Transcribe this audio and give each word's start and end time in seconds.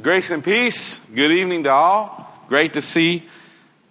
Grace 0.00 0.30
and 0.30 0.42
peace. 0.42 1.02
Good 1.14 1.32
evening 1.32 1.64
to 1.64 1.70
all. 1.70 2.34
Great 2.48 2.72
to 2.72 2.80
see 2.80 3.24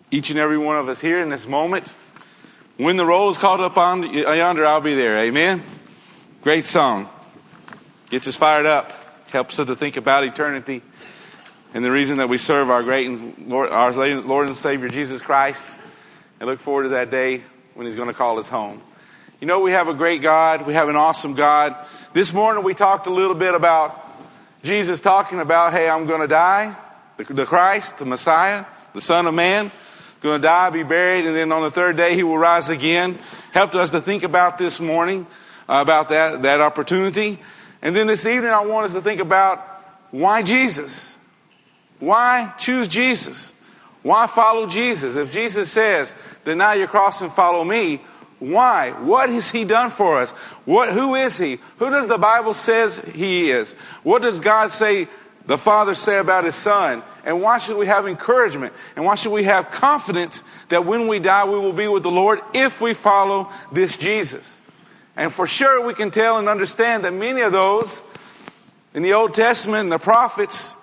each 0.09 0.31
and 0.31 0.39
every 0.39 0.57
one 0.57 0.79
of 0.79 0.89
us 0.89 0.99
here 0.99 1.21
in 1.21 1.29
this 1.29 1.47
moment. 1.47 1.93
When 2.77 2.97
the 2.97 3.05
roll 3.05 3.29
is 3.29 3.37
called 3.37 3.61
up 3.61 3.77
on 3.77 4.03
uh, 4.03 4.31
yonder, 4.31 4.65
I'll 4.65 4.81
be 4.81 4.95
there. 4.95 5.19
Amen. 5.19 5.61
Great 6.41 6.65
song. 6.65 7.07
Gets 8.09 8.27
us 8.27 8.35
fired 8.35 8.65
up. 8.65 8.91
Helps 9.29 9.59
us 9.59 9.67
to 9.67 9.75
think 9.75 9.95
about 9.95 10.23
eternity 10.23 10.81
and 11.75 11.85
the 11.85 11.91
reason 11.91 12.17
that 12.17 12.29
we 12.29 12.39
serve 12.39 12.71
our 12.71 12.81
great 12.81 13.07
and 13.07 13.47
Lord, 13.47 13.69
our 13.69 13.91
Lord 13.91 14.47
and 14.47 14.57
Savior 14.57 14.89
Jesus 14.89 15.21
Christ 15.21 15.77
and 16.39 16.49
look 16.49 16.57
forward 16.57 16.83
to 16.83 16.89
that 16.89 17.11
day 17.11 17.43
when 17.75 17.85
He's 17.85 17.95
going 17.95 18.07
to 18.07 18.15
call 18.15 18.39
us 18.39 18.49
home. 18.49 18.81
You 19.39 19.45
know, 19.45 19.59
we 19.59 19.71
have 19.71 19.87
a 19.87 19.93
great 19.93 20.23
God. 20.23 20.65
We 20.65 20.73
have 20.73 20.89
an 20.89 20.95
awesome 20.95 21.35
God. 21.35 21.75
This 22.13 22.33
morning 22.33 22.63
we 22.63 22.73
talked 22.73 23.05
a 23.05 23.13
little 23.13 23.35
bit 23.35 23.53
about 23.53 24.10
Jesus 24.63 24.99
talking 24.99 25.39
about, 25.39 25.73
hey, 25.73 25.89
I'm 25.89 26.05
going 26.05 26.21
to 26.21 26.27
die. 26.27 26.75
The, 27.17 27.33
the 27.33 27.45
Christ, 27.45 27.97
the 27.97 28.05
Messiah, 28.05 28.65
the 28.93 29.01
Son 29.01 29.27
of 29.27 29.33
Man, 29.33 29.71
going 30.21 30.41
to 30.41 30.47
die, 30.47 30.69
be 30.69 30.83
buried, 30.83 31.25
and 31.25 31.35
then 31.35 31.51
on 31.51 31.63
the 31.63 31.71
third 31.71 31.97
day 31.97 32.15
he 32.15 32.23
will 32.23 32.37
rise 32.37 32.69
again. 32.69 33.17
Helped 33.51 33.75
us 33.75 33.91
to 33.91 34.01
think 34.01 34.23
about 34.23 34.57
this 34.57 34.79
morning, 34.79 35.25
uh, 35.67 35.79
about 35.81 36.09
that, 36.09 36.43
that 36.43 36.61
opportunity. 36.61 37.39
And 37.81 37.95
then 37.95 38.07
this 38.07 38.25
evening 38.25 38.51
I 38.51 38.61
want 38.61 38.85
us 38.85 38.93
to 38.93 39.01
think 39.01 39.19
about 39.19 39.59
why 40.11 40.43
Jesus? 40.43 41.17
Why 41.99 42.53
choose 42.57 42.87
Jesus? 42.87 43.53
Why 44.03 44.27
follow 44.27 44.67
Jesus? 44.67 45.15
If 45.15 45.31
Jesus 45.31 45.71
says, 45.71 46.13
deny 46.43 46.75
your 46.75 46.87
cross 46.87 47.21
and 47.21 47.31
follow 47.31 47.63
me, 47.63 48.01
why? 48.41 48.89
What 48.89 49.29
has 49.29 49.51
he 49.51 49.65
done 49.65 49.91
for 49.91 50.19
us? 50.19 50.31
What, 50.65 50.91
who 50.91 51.13
is 51.13 51.37
he? 51.37 51.59
Who 51.77 51.91
does 51.91 52.07
the 52.07 52.17
Bible 52.17 52.55
says 52.55 52.97
he 53.13 53.51
is? 53.51 53.73
What 54.01 54.23
does 54.23 54.39
God 54.39 54.71
say, 54.71 55.07
the 55.45 55.59
Father 55.59 55.93
say 55.93 56.17
about 56.17 56.43
his 56.43 56.55
son? 56.55 57.03
And 57.23 57.43
why 57.43 57.59
should 57.59 57.77
we 57.77 57.85
have 57.85 58.07
encouragement? 58.07 58.73
And 58.95 59.05
why 59.05 59.13
should 59.13 59.31
we 59.31 59.43
have 59.43 59.69
confidence 59.69 60.41
that 60.69 60.87
when 60.87 61.07
we 61.07 61.19
die, 61.19 61.45
we 61.45 61.59
will 61.59 61.71
be 61.71 61.87
with 61.87 62.01
the 62.01 62.09
Lord 62.09 62.41
if 62.51 62.81
we 62.81 62.95
follow 62.95 63.51
this 63.71 63.95
Jesus? 63.95 64.57
And 65.15 65.31
for 65.31 65.45
sure, 65.45 65.85
we 65.85 65.93
can 65.93 66.09
tell 66.09 66.39
and 66.39 66.49
understand 66.49 67.03
that 67.03 67.13
many 67.13 67.41
of 67.41 67.51
those 67.51 68.01
in 68.95 69.03
the 69.03 69.13
Old 69.13 69.35
Testament 69.35 69.81
and 69.81 69.91
the 69.91 69.99
prophets 69.99 70.73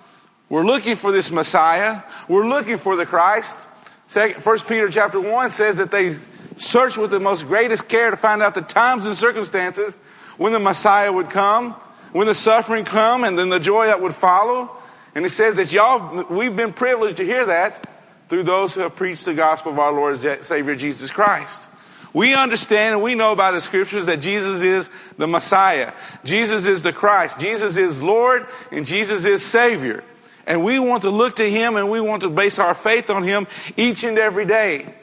were 0.48 0.64
looking 0.64 0.94
for 0.94 1.10
this 1.10 1.32
Messiah. 1.32 2.02
We're 2.28 2.46
looking 2.46 2.78
for 2.78 2.94
the 2.94 3.04
Christ. 3.04 3.66
First 4.06 4.68
Peter 4.68 4.88
chapter 4.90 5.18
1 5.18 5.50
says 5.50 5.78
that 5.78 5.90
they 5.90 6.16
search 6.58 6.96
with 6.96 7.10
the 7.10 7.20
most 7.20 7.46
greatest 7.46 7.88
care 7.88 8.10
to 8.10 8.16
find 8.16 8.42
out 8.42 8.54
the 8.54 8.62
times 8.62 9.06
and 9.06 9.16
circumstances 9.16 9.96
when 10.36 10.52
the 10.52 10.58
Messiah 10.58 11.12
would 11.12 11.30
come, 11.30 11.72
when 12.12 12.26
the 12.26 12.34
suffering 12.34 12.84
come, 12.84 13.24
and 13.24 13.38
then 13.38 13.48
the 13.48 13.60
joy 13.60 13.86
that 13.86 14.00
would 14.00 14.14
follow. 14.14 14.70
And 15.14 15.24
he 15.24 15.28
says 15.28 15.56
that 15.56 15.72
y'all, 15.72 16.24
we've 16.30 16.54
been 16.54 16.72
privileged 16.72 17.16
to 17.18 17.24
hear 17.24 17.46
that 17.46 17.88
through 18.28 18.44
those 18.44 18.74
who 18.74 18.80
have 18.80 18.94
preached 18.94 19.24
the 19.24 19.34
gospel 19.34 19.72
of 19.72 19.78
our 19.78 19.92
Lord 19.92 20.22
and 20.24 20.44
Savior 20.44 20.74
Jesus 20.74 21.10
Christ. 21.10 21.68
We 22.12 22.34
understand 22.34 22.94
and 22.94 23.02
we 23.02 23.14
know 23.14 23.36
by 23.36 23.50
the 23.52 23.60
scriptures 23.60 24.06
that 24.06 24.20
Jesus 24.20 24.62
is 24.62 24.90
the 25.18 25.26
Messiah. 25.26 25.92
Jesus 26.24 26.66
is 26.66 26.82
the 26.82 26.92
Christ. 26.92 27.38
Jesus 27.38 27.76
is 27.76 28.02
Lord 28.02 28.46
and 28.70 28.86
Jesus 28.86 29.24
is 29.24 29.44
Savior. 29.44 30.02
And 30.46 30.64
we 30.64 30.78
want 30.78 31.02
to 31.02 31.10
look 31.10 31.36
to 31.36 31.50
Him 31.50 31.76
and 31.76 31.90
we 31.90 32.00
want 32.00 32.22
to 32.22 32.30
base 32.30 32.58
our 32.58 32.74
faith 32.74 33.10
on 33.10 33.22
Him 33.22 33.46
each 33.76 34.04
and 34.04 34.18
every 34.18 34.46
day. 34.46 34.94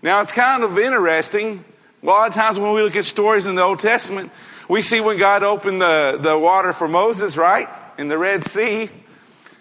Now, 0.00 0.20
it's 0.20 0.32
kind 0.32 0.62
of 0.62 0.78
interesting. 0.78 1.64
A 2.02 2.06
lot 2.06 2.28
of 2.28 2.34
times 2.34 2.58
when 2.58 2.72
we 2.72 2.82
look 2.82 2.94
at 2.94 3.04
stories 3.04 3.46
in 3.46 3.56
the 3.56 3.62
Old 3.62 3.80
Testament, 3.80 4.30
we 4.68 4.80
see 4.80 5.00
when 5.00 5.18
God 5.18 5.42
opened 5.42 5.82
the, 5.82 6.18
the 6.20 6.38
water 6.38 6.72
for 6.72 6.86
Moses, 6.86 7.36
right? 7.36 7.68
In 7.98 8.06
the 8.06 8.16
Red 8.16 8.44
Sea. 8.44 8.90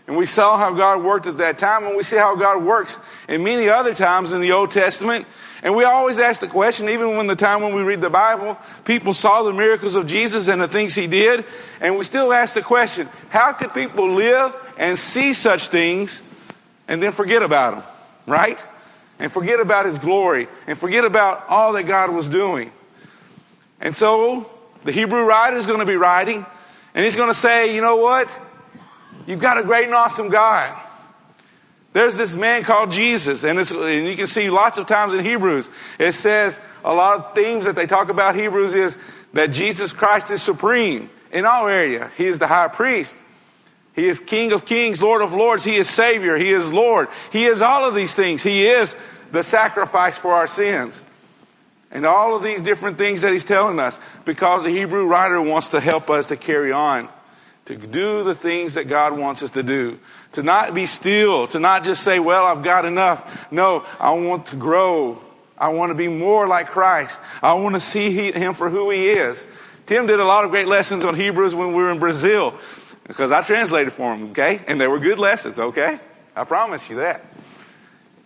And 0.06 0.16
we 0.16 0.28
saw 0.28 0.58
how 0.58 0.74
God 0.74 1.04
worked 1.04 1.26
at 1.26 1.40
that 1.40 1.58
time, 1.58 1.88
and 1.88 1.98
we 1.98 2.04
see 2.04 2.18
how 2.18 2.36
God 2.36 2.64
works 2.64 3.00
in 3.28 3.44
many 3.44 3.68
other 3.68 3.96
times 3.96 4.32
in 4.32 4.40
the 4.40 4.52
Old 4.52 4.70
Testament. 4.70 5.26
And 5.64 5.76
we 5.76 5.86
always 5.86 6.20
ask 6.20 6.40
the 6.40 6.48
question, 6.48 6.88
even 6.90 7.18
when 7.18 7.26
the 7.26 7.36
time 7.36 7.64
when 7.64 7.74
we 7.74 7.82
read 7.82 8.00
the 8.00 8.10
Bible, 8.10 8.58
people 8.86 9.14
saw 9.14 9.42
the 9.42 9.52
miracles 9.52 9.96
of 9.96 10.06
Jesus 10.06 10.50
and 10.50 10.62
the 10.62 10.68
things 10.68 10.94
he 10.94 11.08
did, 11.08 11.46
and 11.82 11.98
we 11.98 12.06
still 12.06 12.32
ask 12.32 12.54
the 12.54 12.62
question, 12.62 13.10
how 13.30 13.54
could 13.54 13.74
people 13.74 14.12
live 14.12 14.56
and 14.78 15.00
see 15.00 15.34
such 15.34 15.70
things 15.70 16.22
and 16.88 17.02
then 17.02 17.12
forget 17.12 17.42
about 17.42 17.74
them? 17.74 17.84
Right? 18.28 18.64
And 19.20 19.32
forget 19.32 19.60
about 19.60 19.86
his 19.86 20.00
glory 20.00 20.48
and 20.68 20.78
forget 20.78 21.06
about 21.06 21.48
all 21.50 21.74
that 21.74 21.84
God 21.84 22.12
was 22.12 22.28
doing. 22.28 22.72
And 23.80 23.96
so 23.96 24.50
the 24.84 24.92
Hebrew 24.92 25.24
writer 25.24 25.58
is 25.58 25.66
going 25.66 25.80
to 25.80 25.86
be 25.86 25.96
writing 25.96 26.46
and 26.94 27.06
he's 27.06 27.16
going 27.16 27.30
to 27.30 27.34
say, 27.34 27.76
you 27.76 27.82
know 27.82 27.98
what? 27.98 28.36
You've 29.26 29.40
got 29.40 29.58
a 29.58 29.64
great 29.64 29.86
and 29.86 29.94
awesome 29.94 30.30
God. 30.30 30.76
There's 31.94 32.16
this 32.16 32.36
man 32.36 32.64
called 32.64 32.92
Jesus, 32.92 33.44
and, 33.44 33.58
and, 33.58 34.08
you 34.08 34.16
can 34.16 34.28
see 34.28 34.52
lots 34.52 34.78
of 34.78 34.86
times 34.86 35.16
in 35.16 35.26
Hebrews, 35.26 35.70
it 35.98 36.12
says 36.12 36.60
a 36.84 36.94
lot 36.94 37.16
of 37.18 37.36
themes 37.36 37.66
that 37.66 37.76
they 37.76 37.88
talk 37.88 38.10
about 38.10 38.36
Hebrews 38.36 38.76
is 38.76 38.98
that 39.34 39.48
Jesus 39.48 39.94
Christ 39.94 40.30
is 40.30 40.44
supreme 40.44 41.10
in 41.32 41.46
all 41.46 41.68
area. 41.68 42.12
He 42.16 42.26
is 42.26 42.38
the 42.38 42.46
high 42.46 42.68
priest. 42.68 43.16
He 43.98 44.08
is 44.08 44.20
King 44.20 44.52
of 44.52 44.64
kings, 44.64 45.02
Lord 45.02 45.24
of 45.24 45.34
lords. 45.34 45.64
He 45.64 45.76
is 45.76 45.90
Savior. 45.90 46.38
He 46.38 46.52
is 46.52 46.72
Lord. 46.72 47.08
He 47.32 47.46
is 47.46 47.64
all 47.64 47.84
of 47.84 47.96
these 47.96 48.14
things. 48.14 48.44
He 48.44 48.68
is 48.68 48.96
the 49.32 49.42
sacrifice 49.42 50.16
for 50.16 50.36
our 50.36 50.46
sins. 50.46 51.04
And 51.90 52.06
all 52.06 52.36
of 52.36 52.44
these 52.44 52.62
different 52.62 53.00
things 53.00 53.24
that 53.24 53.34
he's 53.34 53.44
telling 53.44 53.80
us 53.80 54.00
because 54.24 54.64
the 54.64 54.70
Hebrew 54.70 55.08
writer 55.08 55.42
wants 55.42 55.70
to 55.70 55.80
help 55.80 56.12
us 56.12 56.28
to 56.28 56.38
carry 56.38 56.72
on, 56.72 57.10
to 57.66 57.76
do 57.76 58.24
the 58.24 58.36
things 58.36 58.76
that 58.76 58.84
God 58.84 59.18
wants 59.18 59.42
us 59.42 59.52
to 59.52 59.64
do, 59.64 59.98
to 60.34 60.44
not 60.44 60.76
be 60.76 60.86
still, 60.86 61.48
to 61.48 61.60
not 61.60 61.84
just 61.84 62.04
say, 62.04 62.20
well, 62.20 62.46
I've 62.46 62.64
got 62.64 62.86
enough. 62.86 63.52
No, 63.52 63.84
I 64.00 64.12
want 64.12 64.46
to 64.48 64.58
grow. 64.58 65.20
I 65.58 65.70
want 65.70 65.90
to 65.90 65.96
be 65.96 66.08
more 66.08 66.48
like 66.48 66.68
Christ. 66.68 67.20
I 67.42 67.56
want 67.56 67.74
to 67.74 67.82
see 67.82 68.12
him 68.12 68.54
for 68.54 68.70
who 68.70 68.92
he 68.92 69.10
is. 69.10 69.48
Tim 69.88 70.06
did 70.06 70.20
a 70.20 70.26
lot 70.26 70.44
of 70.44 70.52
great 70.52 70.68
lessons 70.68 71.04
on 71.04 71.16
Hebrews 71.16 71.56
when 71.56 71.70
we 71.70 71.82
were 71.82 71.90
in 71.90 71.98
Brazil 71.98 72.54
because 73.08 73.32
I 73.32 73.42
translated 73.42 73.94
for 73.94 74.16
them, 74.16 74.32
okay? 74.32 74.62
And 74.68 74.80
they 74.80 74.88
were 74.88 75.00
good 75.00 75.20
lessons, 75.20 75.60
okay? 75.60 76.00
I 76.36 76.44
promise 76.44 76.90
you 76.90 76.98
that. 76.98 77.26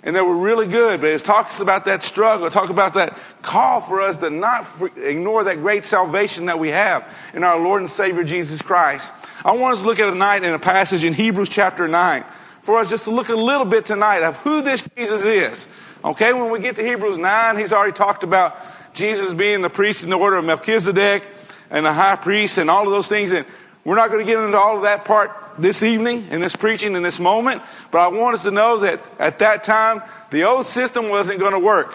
And 0.04 0.16
they 0.16 0.22
were 0.22 0.36
really 0.36 0.68
good, 0.68 1.00
but 1.00 1.12
it 1.12 1.24
talks 1.24 1.60
about 1.60 1.86
that 1.86 2.02
struggle, 2.02 2.50
talk 2.50 2.72
about 2.72 2.96
that 2.96 3.16
call 3.44 3.82
for 3.82 4.02
us 4.02 4.18
to 4.18 4.32
not 4.32 4.66
ignore 4.98 5.44
that 5.44 5.62
great 5.62 5.86
salvation 5.86 6.48
that 6.48 6.58
we 6.58 6.70
have 6.70 7.08
in 7.36 7.44
our 7.44 7.60
Lord 7.60 7.82
and 7.82 7.90
Savior 7.90 8.24
Jesus 8.24 8.64
Christ. 8.64 9.14
I 9.46 9.52
want 9.52 9.74
us 9.74 9.82
to 9.82 9.86
look 9.86 10.00
at 10.00 10.10
tonight 10.10 10.44
in 10.44 10.54
a 10.54 10.60
passage 10.60 11.04
in 11.04 11.14
Hebrews 11.14 11.50
chapter 11.50 11.88
9 11.88 12.26
for 12.62 12.80
us 12.80 12.90
just 12.90 13.04
to 13.04 13.12
look 13.12 13.30
a 13.30 13.36
little 13.36 13.66
bit 13.66 13.86
tonight 13.86 14.24
of 14.24 14.38
who 14.38 14.64
this 14.64 14.84
Jesus 14.98 15.24
is. 15.24 15.68
Okay, 16.04 16.34
when 16.34 16.52
we 16.52 16.60
get 16.60 16.78
to 16.78 16.84
Hebrews 16.84 17.20
9, 17.20 17.58
he's 17.58 17.72
already 17.72 17.94
talked 17.94 18.24
about 18.24 18.58
Jesus 18.94 19.36
being 19.36 19.62
the 19.62 19.70
priest 19.70 20.04
in 20.04 20.10
the 20.10 20.18
order 20.18 20.38
of 20.38 20.46
Melchizedek 20.46 21.24
and 21.70 21.86
the 21.86 21.94
high 21.94 22.16
priest 22.16 22.58
and 22.58 22.72
all 22.72 22.86
of 22.86 22.92
those 22.92 23.08
things. 23.08 23.32
And 23.34 23.46
we're 23.84 23.96
not 23.96 24.10
going 24.10 24.26
to 24.26 24.32
get 24.32 24.42
into 24.42 24.58
all 24.58 24.76
of 24.78 24.84
that 24.84 25.06
part 25.06 25.32
this 25.58 25.84
evening 25.84 26.28
in 26.30 26.42
this 26.42 26.56
preaching 26.56 26.96
in 26.96 27.04
this 27.04 27.20
moment, 27.20 27.62
but 27.92 28.00
I 28.00 28.08
want 28.08 28.36
us 28.36 28.44
to 28.44 28.52
know 28.52 28.80
that 28.80 29.06
at 29.20 29.40
that 29.40 29.64
time, 29.64 30.02
the 30.30 30.44
old 30.44 30.66
system 30.66 31.10
wasn't 31.10 31.40
going 31.40 31.54
to 31.54 31.60
work. 31.60 31.94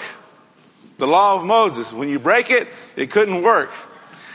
The 0.99 1.07
law 1.07 1.37
of 1.37 1.45
Moses, 1.45 1.93
when 1.93 2.09
you 2.09 2.19
break 2.19 2.51
it, 2.51 2.69
it 2.97 3.11
couldn't 3.11 3.43
work. 3.43 3.71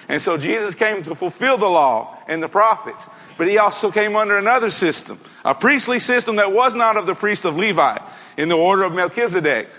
And 0.08 0.22
so 0.22 0.38
Jesus 0.38 0.76
came 0.76 1.04
to 1.04 1.16
fulfill 1.16 1.58
the 1.58 1.70
law 1.70 2.18
and 2.28 2.44
the 2.44 2.50
prophets. 2.50 3.08
But 3.38 3.48
he 3.48 3.58
also 3.58 3.92
came 3.92 4.16
under 4.16 4.38
another 4.38 4.70
system, 4.70 5.20
a 5.46 5.56
priestly 5.56 6.00
system 6.00 6.36
that 6.36 6.52
was 6.52 6.76
not 6.76 6.98
of 6.98 7.06
the 7.06 7.16
priest 7.16 7.46
of 7.46 7.58
Levi 7.58 7.98
in 8.38 8.50
the 8.50 8.58
order 8.58 8.84
of 8.84 8.94
Melchizedek. 8.94 9.70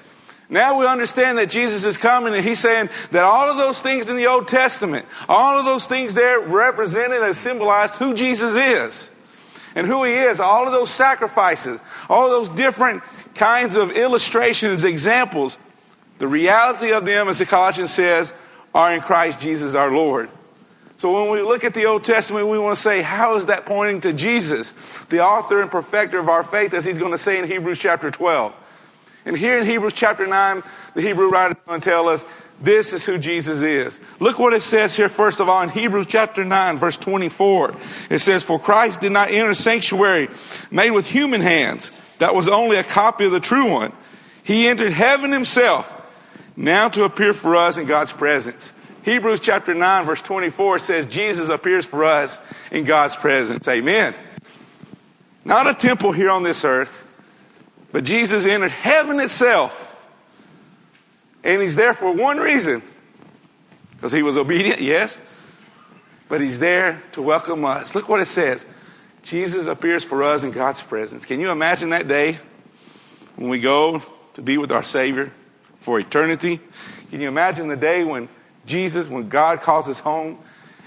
Now 0.48 0.78
we 0.78 0.86
understand 0.86 1.38
that 1.38 1.48
Jesus 1.48 1.84
is 1.84 1.96
coming 1.96 2.34
and 2.34 2.44
he's 2.44 2.58
saying 2.58 2.90
that 3.10 3.24
all 3.24 3.50
of 3.50 3.56
those 3.56 3.80
things 3.80 4.08
in 4.08 4.16
the 4.16 4.26
Old 4.26 4.48
Testament, 4.48 5.06
all 5.28 5.58
of 5.58 5.64
those 5.64 5.86
things 5.86 6.14
there 6.14 6.40
represented 6.40 7.22
and 7.22 7.36
symbolized 7.36 7.96
who 7.96 8.12
Jesus 8.12 8.54
is 8.54 9.10
and 9.74 9.86
who 9.86 10.04
he 10.04 10.12
is, 10.12 10.40
all 10.40 10.66
of 10.66 10.72
those 10.72 10.90
sacrifices, 10.90 11.80
all 12.08 12.26
of 12.26 12.30
those 12.30 12.48
different 12.50 13.02
kinds 13.34 13.76
of 13.76 13.92
illustrations, 13.92 14.84
examples, 14.84 15.58
the 16.18 16.28
reality 16.28 16.92
of 16.92 17.04
them, 17.04 17.28
as 17.28 17.38
the 17.38 17.46
Colossians 17.46 17.92
says, 17.92 18.34
are 18.74 18.94
in 18.94 19.00
Christ 19.00 19.40
Jesus 19.40 19.74
our 19.74 19.90
Lord. 19.90 20.28
So 20.98 21.10
when 21.12 21.30
we 21.32 21.42
look 21.42 21.64
at 21.64 21.74
the 21.74 21.86
Old 21.86 22.04
Testament, 22.04 22.46
we 22.46 22.58
want 22.58 22.76
to 22.76 22.80
say, 22.80 23.02
how 23.02 23.34
is 23.34 23.46
that 23.46 23.66
pointing 23.66 24.02
to 24.02 24.12
Jesus, 24.12 24.72
the 25.08 25.20
author 25.20 25.60
and 25.60 25.70
perfecter 25.70 26.18
of 26.18 26.28
our 26.28 26.44
faith, 26.44 26.74
as 26.74 26.84
he's 26.84 26.98
going 26.98 27.12
to 27.12 27.18
say 27.18 27.38
in 27.38 27.48
Hebrews 27.48 27.78
chapter 27.78 28.10
12. 28.10 28.54
And 29.24 29.36
here 29.36 29.58
in 29.58 29.66
Hebrews 29.66 29.92
chapter 29.92 30.26
9, 30.26 30.62
the 30.94 31.02
Hebrew 31.02 31.28
writer 31.28 31.54
is 31.54 31.60
going 31.66 31.80
to 31.80 31.90
tell 31.90 32.08
us 32.08 32.24
this 32.60 32.92
is 32.92 33.04
who 33.04 33.18
Jesus 33.18 33.60
is. 33.60 33.98
Look 34.20 34.38
what 34.38 34.52
it 34.52 34.62
says 34.62 34.94
here, 34.94 35.08
first 35.08 35.40
of 35.40 35.48
all, 35.48 35.62
in 35.62 35.68
Hebrews 35.68 36.06
chapter 36.06 36.44
9, 36.44 36.76
verse 36.76 36.96
24. 36.96 37.74
It 38.10 38.20
says, 38.20 38.44
For 38.44 38.58
Christ 38.58 39.00
did 39.00 39.12
not 39.12 39.30
enter 39.30 39.50
a 39.50 39.54
sanctuary 39.54 40.28
made 40.70 40.92
with 40.92 41.06
human 41.06 41.40
hands. 41.40 41.92
That 42.18 42.34
was 42.34 42.48
only 42.48 42.76
a 42.76 42.84
copy 42.84 43.24
of 43.24 43.32
the 43.32 43.40
true 43.40 43.68
one. 43.68 43.92
He 44.44 44.68
entered 44.68 44.92
heaven 44.92 45.32
himself, 45.32 45.92
now 46.56 46.88
to 46.90 47.04
appear 47.04 47.32
for 47.32 47.56
us 47.56 47.78
in 47.78 47.86
God's 47.86 48.12
presence. 48.12 48.72
Hebrews 49.04 49.40
chapter 49.40 49.74
9, 49.74 50.04
verse 50.04 50.22
24 50.22 50.78
says, 50.78 51.06
Jesus 51.06 51.48
appears 51.48 51.84
for 51.84 52.04
us 52.04 52.38
in 52.70 52.84
God's 52.84 53.16
presence. 53.16 53.66
Amen. 53.66 54.14
Not 55.44 55.66
a 55.66 55.74
temple 55.74 56.12
here 56.12 56.30
on 56.30 56.44
this 56.44 56.64
earth, 56.64 57.01
but 57.92 58.04
Jesus 58.04 58.46
entered 58.46 58.70
heaven 58.70 59.20
itself. 59.20 59.90
And 61.44 61.60
he's 61.60 61.76
there 61.76 61.94
for 61.94 62.12
one 62.12 62.38
reason 62.38 62.82
because 63.92 64.12
he 64.12 64.22
was 64.22 64.36
obedient, 64.36 64.80
yes, 64.80 65.20
but 66.28 66.40
he's 66.40 66.58
there 66.58 67.02
to 67.12 67.22
welcome 67.22 67.64
us. 67.64 67.94
Look 67.94 68.08
what 68.08 68.20
it 68.20 68.26
says 68.26 68.64
Jesus 69.22 69.66
appears 69.66 70.02
for 70.02 70.22
us 70.22 70.42
in 70.42 70.50
God's 70.50 70.82
presence. 70.82 71.26
Can 71.26 71.38
you 71.38 71.50
imagine 71.50 71.90
that 71.90 72.08
day 72.08 72.38
when 73.36 73.48
we 73.48 73.60
go 73.60 74.02
to 74.34 74.42
be 74.42 74.58
with 74.58 74.72
our 74.72 74.82
Savior 74.82 75.32
for 75.78 76.00
eternity? 76.00 76.60
Can 77.10 77.20
you 77.20 77.28
imagine 77.28 77.68
the 77.68 77.76
day 77.76 78.04
when 78.04 78.28
Jesus, 78.66 79.08
when 79.08 79.28
God 79.28 79.62
calls 79.62 79.88
us 79.88 80.00
home, 80.00 80.38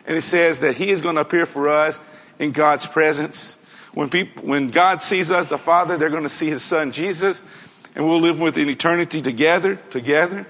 and 0.05 0.17
it 0.17 0.21
says 0.21 0.61
that 0.61 0.75
He 0.75 0.89
is 0.89 1.01
going 1.01 1.15
to 1.15 1.21
appear 1.21 1.45
for 1.45 1.69
us 1.69 1.99
in 2.39 2.51
God's 2.51 2.85
presence? 2.85 3.57
When, 3.95 4.09
people, 4.09 4.43
when 4.43 4.69
God 4.69 5.01
sees 5.01 5.31
us, 5.31 5.47
the 5.47 5.57
Father, 5.57 5.97
they're 5.97 6.09
going 6.09 6.23
to 6.23 6.29
see 6.29 6.49
His 6.49 6.63
Son 6.63 6.91
Jesus, 6.91 7.41
and 7.95 8.07
we'll 8.07 8.19
live 8.19 8.39
with 8.39 8.57
in 8.57 8.69
eternity 8.69 9.21
together, 9.21 9.77
together. 9.89 10.45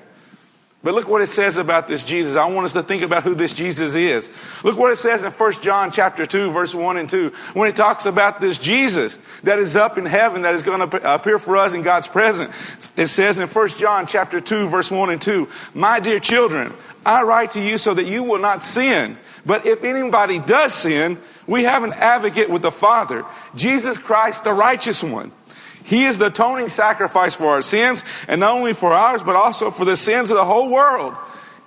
But 0.85 0.93
look 0.93 1.07
what 1.07 1.23
it 1.23 1.29
says 1.29 1.57
about 1.57 1.87
this 1.87 2.03
Jesus. 2.03 2.35
I 2.35 2.45
want 2.45 2.65
us 2.65 2.73
to 2.73 2.83
think 2.83 3.01
about 3.01 3.23
who 3.23 3.33
this 3.33 3.53
Jesus 3.53 3.95
is. 3.95 4.29
Look 4.63 4.77
what 4.77 4.91
it 4.91 4.97
says 4.97 5.23
in 5.23 5.31
1 5.31 5.53
John 5.63 5.89
chapter 5.89 6.27
2 6.27 6.51
verse 6.51 6.75
1 6.75 6.97
and 6.97 7.09
2 7.09 7.31
when 7.53 7.67
it 7.67 7.75
talks 7.75 8.05
about 8.05 8.39
this 8.39 8.59
Jesus 8.59 9.17
that 9.41 9.57
is 9.57 9.75
up 9.75 9.97
in 9.97 10.05
heaven 10.05 10.43
that 10.43 10.53
is 10.53 10.61
going 10.61 10.87
to 10.87 11.13
appear 11.15 11.39
for 11.39 11.57
us 11.57 11.73
in 11.73 11.81
God's 11.81 12.07
presence. 12.07 12.53
It 12.95 13.07
says 13.07 13.39
in 13.39 13.47
1 13.47 13.67
John 13.69 14.05
chapter 14.05 14.39
2 14.39 14.67
verse 14.67 14.91
1 14.91 15.09
and 15.09 15.19
2, 15.19 15.47
"My 15.73 15.99
dear 15.99 16.19
children, 16.19 16.71
I 17.03 17.23
write 17.23 17.49
to 17.51 17.59
you 17.59 17.79
so 17.79 17.95
that 17.95 18.05
you 18.05 18.21
will 18.21 18.37
not 18.37 18.63
sin. 18.63 19.17
But 19.43 19.65
if 19.65 19.83
anybody 19.83 20.37
does 20.37 20.75
sin, 20.75 21.17
we 21.47 21.63
have 21.63 21.83
an 21.83 21.93
advocate 21.93 22.51
with 22.51 22.61
the 22.61 22.71
Father, 22.71 23.25
Jesus 23.55 23.97
Christ 23.97 24.43
the 24.43 24.53
righteous 24.53 25.01
one." 25.03 25.31
He 25.85 26.05
is 26.05 26.17
the 26.17 26.27
atoning 26.27 26.69
sacrifice 26.69 27.35
for 27.35 27.45
our 27.45 27.61
sins, 27.61 28.03
and 28.27 28.39
not 28.39 28.51
only 28.57 28.73
for 28.73 28.91
ours, 28.91 29.21
but 29.21 29.35
also 29.35 29.69
for 29.69 29.85
the 29.85 29.95
sins 29.95 30.31
of 30.31 30.35
the 30.35 30.43
whole 30.43 30.69
world. 30.69 31.15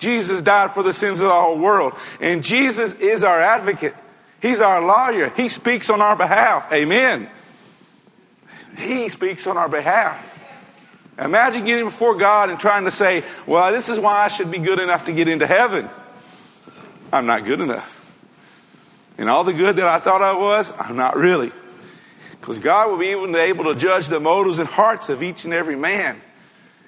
Jesus 0.01 0.43
died 0.43 0.73
for 0.73 0.83
the 0.83 0.93
sins 0.93 1.21
of 1.21 1.29
the 1.29 1.35
whole 1.35 1.59
world. 1.59 1.95
And 2.21 2.43
Jesus 2.43 2.93
is 2.95 3.23
our 3.23 3.41
advocate. 3.41 3.95
He's 4.43 4.61
our 4.61 4.81
lawyer. 4.81 5.33
He 5.37 5.49
speaks 5.49 5.89
on 5.89 6.01
our 6.01 6.17
behalf. 6.17 6.73
Amen. 6.73 7.31
He 8.77 9.09
speaks 9.09 9.47
on 9.47 9.57
our 9.57 9.69
behalf. 9.69 10.43
Imagine 11.17 11.65
getting 11.65 11.85
before 11.85 12.17
God 12.17 12.51
and 12.51 12.59
trying 12.59 12.85
to 12.85 12.93
say, 12.93 13.25
well, 13.47 13.73
this 13.73 13.89
is 13.89 13.99
why 13.99 14.25
I 14.25 14.29
should 14.29 14.51
be 14.51 14.59
good 14.59 14.81
enough 14.81 15.07
to 15.07 15.13
get 15.13 15.29
into 15.29 15.47
heaven. 15.47 15.89
I'm 17.13 17.27
not 17.27 17.45
good 17.45 17.61
enough. 17.61 17.95
And 19.17 19.29
all 19.29 19.43
the 19.43 19.53
good 19.53 19.77
that 19.77 19.89
I 19.89 19.99
thought 19.99 20.23
I 20.23 20.37
was, 20.37 20.73
I'm 20.79 20.97
not 20.97 21.17
really. 21.17 21.53
Because 22.49 22.65
God 22.65 22.91
will 22.91 22.97
be 22.97 23.09
even 23.09 23.35
able 23.35 23.65
to 23.65 23.79
judge 23.79 24.07
the 24.07 24.19
motives 24.19 24.59
and 24.59 24.67
hearts 24.67 25.11
of 25.11 25.23
each 25.23 25.45
and 25.45 25.53
every 25.53 25.77
man. 25.77 26.19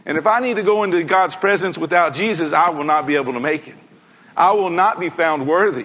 And 0.07 0.17
if 0.17 0.27
I 0.27 0.41
need 0.41 0.57
to 0.57 0.63
go 0.63 0.85
into 0.85 1.05
God's 1.05 1.37
presence 1.37 1.77
without 1.77 2.15
Jesus, 2.15 2.55
I 2.55 2.71
will 2.71 2.85
not 2.85 3.07
be 3.07 3.17
able 3.17 3.35
to 3.35 3.41
make 3.41 3.69
it. 3.69 3.75
I 4.35 4.53
will 4.53 4.71
not 4.71 4.99
be 4.99 5.11
found 5.11 5.47
worthy. 5.47 5.85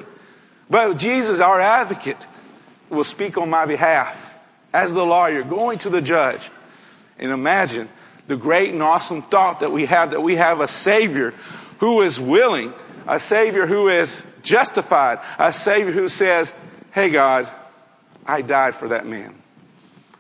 But 0.70 0.96
Jesus, 0.96 1.42
our 1.42 1.60
advocate, 1.60 2.26
will 2.90 3.04
speak 3.04 3.38
on 3.38 3.50
my 3.50 3.66
behalf 3.66 4.34
as 4.74 4.94
the 4.94 5.06
lawyer 5.06 5.44
going 5.44 5.80
to 5.80 5.90
the 5.90 6.02
judge. 6.02 6.50
And 7.20 7.34
imagine 7.34 7.90
the 8.28 8.38
great 8.38 8.72
and 8.72 8.82
awesome 8.82 9.24
thought 9.24 9.60
that 9.60 9.74
we 9.74 9.88
have 9.88 10.12
that 10.12 10.22
we 10.22 10.38
have 10.38 10.62
a 10.62 10.70
Savior 10.70 11.34
who 11.80 12.02
is 12.02 12.18
willing, 12.18 12.74
a 13.10 13.20
Savior 13.20 13.66
who 13.66 13.90
is 13.90 14.26
justified, 14.42 15.20
a 15.38 15.52
Savior 15.52 15.92
who 15.92 16.08
says, 16.08 16.54
Hey, 16.94 17.10
God, 17.10 17.50
I 18.26 18.42
died 18.42 18.74
for 18.74 18.88
that 18.88 19.06
man. 19.06 19.42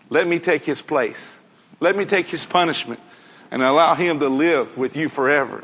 Let 0.09 0.27
me 0.27 0.39
take 0.39 0.63
his 0.63 0.81
place. 0.81 1.41
Let 1.79 1.95
me 1.95 2.05
take 2.05 2.27
his 2.27 2.45
punishment 2.45 2.99
and 3.51 3.61
allow 3.61 3.95
him 3.95 4.19
to 4.19 4.29
live 4.29 4.77
with 4.77 4.95
you 4.95 5.09
forever. 5.09 5.63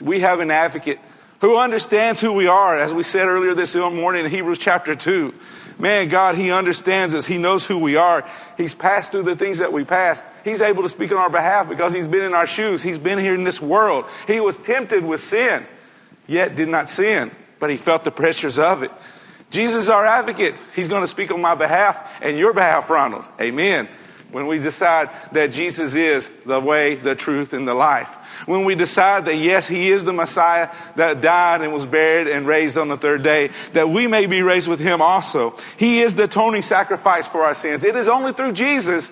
We 0.00 0.20
have 0.20 0.40
an 0.40 0.50
advocate 0.50 0.98
who 1.40 1.56
understands 1.56 2.20
who 2.20 2.32
we 2.32 2.46
are, 2.46 2.78
as 2.78 2.92
we 2.92 3.02
said 3.02 3.28
earlier 3.28 3.54
this 3.54 3.74
morning 3.76 4.24
in 4.24 4.30
Hebrews 4.30 4.58
chapter 4.58 4.94
2. 4.94 5.32
Man, 5.78 6.08
God, 6.08 6.34
He 6.34 6.50
understands 6.50 7.14
us. 7.14 7.24
He 7.24 7.38
knows 7.38 7.64
who 7.64 7.78
we 7.78 7.94
are. 7.94 8.28
He's 8.56 8.74
passed 8.74 9.12
through 9.12 9.22
the 9.22 9.36
things 9.36 9.58
that 9.58 9.72
we 9.72 9.84
passed. 9.84 10.24
He's 10.44 10.60
able 10.60 10.82
to 10.82 10.88
speak 10.88 11.12
on 11.12 11.18
our 11.18 11.30
behalf 11.30 11.68
because 11.68 11.92
He's 11.92 12.08
been 12.08 12.24
in 12.24 12.34
our 12.34 12.48
shoes. 12.48 12.82
He's 12.82 12.98
been 12.98 13.18
here 13.18 13.34
in 13.34 13.44
this 13.44 13.62
world. 13.62 14.06
He 14.26 14.40
was 14.40 14.58
tempted 14.58 15.04
with 15.04 15.20
sin, 15.20 15.64
yet 16.26 16.56
did 16.56 16.68
not 16.68 16.90
sin, 16.90 17.30
but 17.60 17.70
He 17.70 17.76
felt 17.76 18.02
the 18.02 18.10
pressures 18.10 18.58
of 18.58 18.82
it. 18.82 18.90
Jesus 19.50 19.84
is 19.84 19.88
our 19.88 20.04
advocate. 20.04 20.60
He's 20.74 20.88
going 20.88 21.02
to 21.02 21.08
speak 21.08 21.30
on 21.30 21.40
my 21.40 21.54
behalf 21.54 22.06
and 22.20 22.36
your 22.36 22.52
behalf, 22.52 22.90
Ronald. 22.90 23.24
Amen. 23.40 23.88
When 24.30 24.46
we 24.46 24.58
decide 24.58 25.08
that 25.32 25.52
Jesus 25.52 25.94
is 25.94 26.30
the 26.44 26.60
way, 26.60 26.96
the 26.96 27.14
truth, 27.14 27.54
and 27.54 27.66
the 27.66 27.72
life. 27.72 28.10
When 28.44 28.66
we 28.66 28.74
decide 28.74 29.24
that 29.24 29.36
yes, 29.36 29.66
He 29.66 29.88
is 29.88 30.04
the 30.04 30.12
Messiah 30.12 30.68
that 30.96 31.22
died 31.22 31.62
and 31.62 31.72
was 31.72 31.86
buried 31.86 32.28
and 32.28 32.46
raised 32.46 32.76
on 32.76 32.88
the 32.88 32.98
third 32.98 33.22
day, 33.22 33.50
that 33.72 33.88
we 33.88 34.06
may 34.06 34.26
be 34.26 34.42
raised 34.42 34.68
with 34.68 34.80
Him 34.80 35.00
also. 35.00 35.56
He 35.78 36.00
is 36.00 36.14
the 36.14 36.24
atoning 36.24 36.60
sacrifice 36.60 37.26
for 37.26 37.42
our 37.44 37.54
sins. 37.54 37.84
It 37.84 37.96
is 37.96 38.06
only 38.06 38.34
through 38.34 38.52
Jesus 38.52 39.10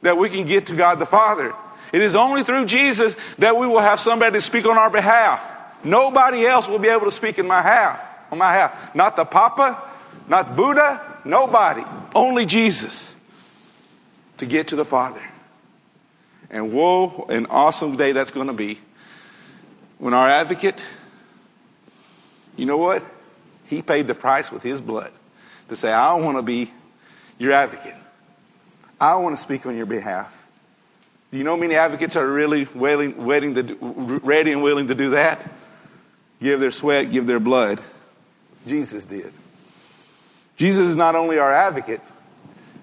that 0.00 0.16
we 0.16 0.30
can 0.30 0.46
get 0.46 0.66
to 0.66 0.74
God 0.74 0.98
the 0.98 1.06
Father. 1.06 1.54
It 1.92 2.00
is 2.00 2.16
only 2.16 2.42
through 2.42 2.64
Jesus 2.64 3.14
that 3.38 3.58
we 3.58 3.66
will 3.66 3.80
have 3.80 4.00
somebody 4.00 4.32
to 4.32 4.40
speak 4.40 4.64
on 4.64 4.78
our 4.78 4.90
behalf. 4.90 5.54
Nobody 5.84 6.46
else 6.46 6.66
will 6.66 6.78
be 6.78 6.88
able 6.88 7.04
to 7.04 7.12
speak 7.12 7.38
in 7.38 7.46
my 7.46 7.60
behalf 7.60 8.15
on 8.30 8.38
my 8.38 8.52
behalf. 8.52 8.94
Not 8.94 9.16
the 9.16 9.24
Papa, 9.24 9.82
not 10.28 10.56
Buddha, 10.56 11.20
nobody. 11.24 11.82
Only 12.14 12.46
Jesus 12.46 13.14
to 14.38 14.46
get 14.46 14.68
to 14.68 14.76
the 14.76 14.84
Father. 14.84 15.22
And 16.50 16.72
whoa, 16.72 17.26
an 17.28 17.46
awesome 17.46 17.96
day 17.96 18.12
that's 18.12 18.30
going 18.30 18.46
to 18.46 18.52
be 18.52 18.78
when 19.98 20.14
our 20.14 20.28
advocate, 20.28 20.86
you 22.56 22.66
know 22.66 22.76
what? 22.76 23.02
He 23.66 23.82
paid 23.82 24.06
the 24.06 24.14
price 24.14 24.52
with 24.52 24.62
his 24.62 24.80
blood 24.80 25.10
to 25.68 25.76
say, 25.76 25.90
I 25.90 26.14
want 26.14 26.38
to 26.38 26.42
be 26.42 26.70
your 27.38 27.52
advocate. 27.52 27.94
I 29.00 29.16
want 29.16 29.36
to 29.36 29.42
speak 29.42 29.66
on 29.66 29.76
your 29.76 29.86
behalf. 29.86 30.32
Do 31.30 31.38
you 31.38 31.44
know 31.44 31.56
many 31.56 31.74
advocates 31.74 32.16
are 32.16 32.26
really 32.26 32.66
willing, 32.74 33.26
waiting 33.26 33.54
to, 33.54 33.62
ready 34.22 34.52
and 34.52 34.62
willing 34.62 34.88
to 34.88 34.94
do 34.94 35.10
that? 35.10 35.50
Give 36.40 36.60
their 36.60 36.70
sweat, 36.70 37.10
give 37.10 37.26
their 37.26 37.40
blood. 37.40 37.80
Jesus 38.66 39.04
did. 39.04 39.32
Jesus 40.56 40.88
is 40.88 40.96
not 40.96 41.14
only 41.14 41.38
our 41.38 41.52
advocate, 41.52 42.00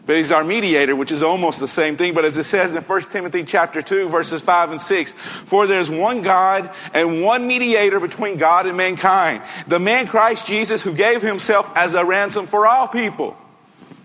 but 0.05 0.17
he's 0.17 0.31
our 0.31 0.43
mediator, 0.43 0.95
which 0.95 1.11
is 1.11 1.23
almost 1.23 1.59
the 1.59 1.67
same 1.67 1.95
thing. 1.95 2.13
But 2.13 2.25
as 2.25 2.37
it 2.37 2.43
says 2.43 2.73
in 2.73 2.81
1 2.81 3.01
Timothy 3.03 3.43
chapter 3.43 3.81
2, 3.81 4.09
verses 4.09 4.41
5 4.41 4.71
and 4.71 4.81
6, 4.81 5.13
for 5.13 5.65
there's 5.65 5.89
one 5.89 6.21
God 6.21 6.71
and 6.93 7.21
one 7.21 7.47
mediator 7.47 7.99
between 7.99 8.37
God 8.37 8.67
and 8.67 8.75
mankind, 8.75 9.43
the 9.67 9.79
man 9.79 10.07
Christ 10.07 10.45
Jesus 10.45 10.81
who 10.81 10.93
gave 10.93 11.21
himself 11.21 11.69
as 11.75 11.93
a 11.93 12.03
ransom 12.03 12.47
for 12.47 12.67
all 12.67 12.87
people. 12.87 13.37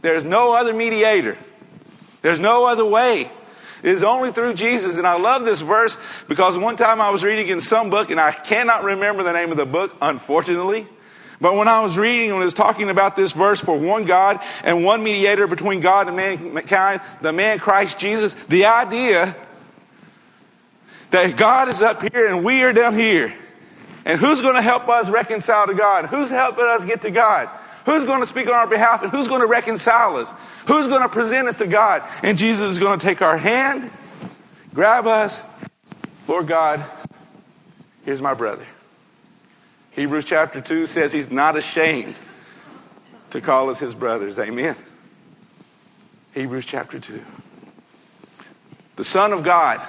There's 0.00 0.24
no 0.24 0.52
other 0.52 0.72
mediator. 0.72 1.36
There's 2.22 2.40
no 2.40 2.66
other 2.66 2.84
way. 2.84 3.30
It 3.82 3.90
is 3.90 4.02
only 4.02 4.32
through 4.32 4.54
Jesus. 4.54 4.98
And 4.98 5.06
I 5.06 5.18
love 5.18 5.44
this 5.44 5.60
verse 5.60 5.96
because 6.28 6.56
one 6.56 6.76
time 6.76 7.00
I 7.00 7.10
was 7.10 7.24
reading 7.24 7.48
in 7.48 7.60
some 7.60 7.90
book 7.90 8.10
and 8.10 8.20
I 8.20 8.30
cannot 8.32 8.84
remember 8.84 9.24
the 9.24 9.32
name 9.32 9.50
of 9.50 9.56
the 9.56 9.66
book, 9.66 9.94
unfortunately. 10.00 10.86
But 11.40 11.54
when 11.54 11.68
I 11.68 11.80
was 11.80 11.96
reading 11.96 12.30
and 12.30 12.38
was 12.38 12.54
talking 12.54 12.90
about 12.90 13.14
this 13.14 13.32
verse 13.32 13.60
for 13.60 13.78
one 13.78 14.04
God 14.04 14.40
and 14.64 14.84
one 14.84 15.04
mediator 15.04 15.46
between 15.46 15.80
God 15.80 16.08
and 16.08 16.16
mankind, 16.16 17.00
the 17.22 17.32
man 17.32 17.58
Christ 17.58 17.98
Jesus, 17.98 18.34
the 18.48 18.66
idea 18.66 19.36
that 21.10 21.36
God 21.36 21.68
is 21.68 21.80
up 21.80 22.02
here 22.02 22.26
and 22.26 22.44
we 22.44 22.62
are 22.62 22.72
down 22.72 22.94
here. 22.94 23.32
And 24.04 24.18
who's 24.18 24.40
going 24.40 24.54
to 24.54 24.62
help 24.62 24.88
us 24.88 25.08
reconcile 25.08 25.66
to 25.66 25.74
God? 25.74 26.06
Who's 26.06 26.30
helping 26.30 26.64
us 26.64 26.84
get 26.84 27.02
to 27.02 27.10
God? 27.10 27.48
Who's 27.84 28.04
going 28.04 28.20
to 28.20 28.26
speak 28.26 28.48
on 28.48 28.54
our 28.54 28.66
behalf 28.66 29.02
and 29.02 29.12
who's 29.12 29.28
going 29.28 29.40
to 29.40 29.46
reconcile 29.46 30.16
us? 30.16 30.32
Who's 30.66 30.88
going 30.88 31.02
to 31.02 31.08
present 31.08 31.46
us 31.46 31.56
to 31.56 31.66
God? 31.66 32.02
And 32.22 32.36
Jesus 32.36 32.72
is 32.72 32.78
going 32.78 32.98
to 32.98 33.06
take 33.06 33.22
our 33.22 33.38
hand, 33.38 33.90
grab 34.74 35.06
us. 35.06 35.44
Lord 36.26 36.48
God, 36.48 36.84
here's 38.04 38.20
my 38.20 38.34
brother. 38.34 38.66
Hebrews 39.98 40.26
chapter 40.26 40.60
2 40.60 40.86
says 40.86 41.12
he's 41.12 41.28
not 41.28 41.56
ashamed 41.56 42.14
to 43.30 43.40
call 43.40 43.68
us 43.68 43.80
his 43.80 43.96
brothers. 43.96 44.38
Amen. 44.38 44.76
Hebrews 46.34 46.66
chapter 46.66 47.00
2. 47.00 47.20
The 48.94 49.02
Son 49.02 49.32
of 49.32 49.42
God 49.42 49.84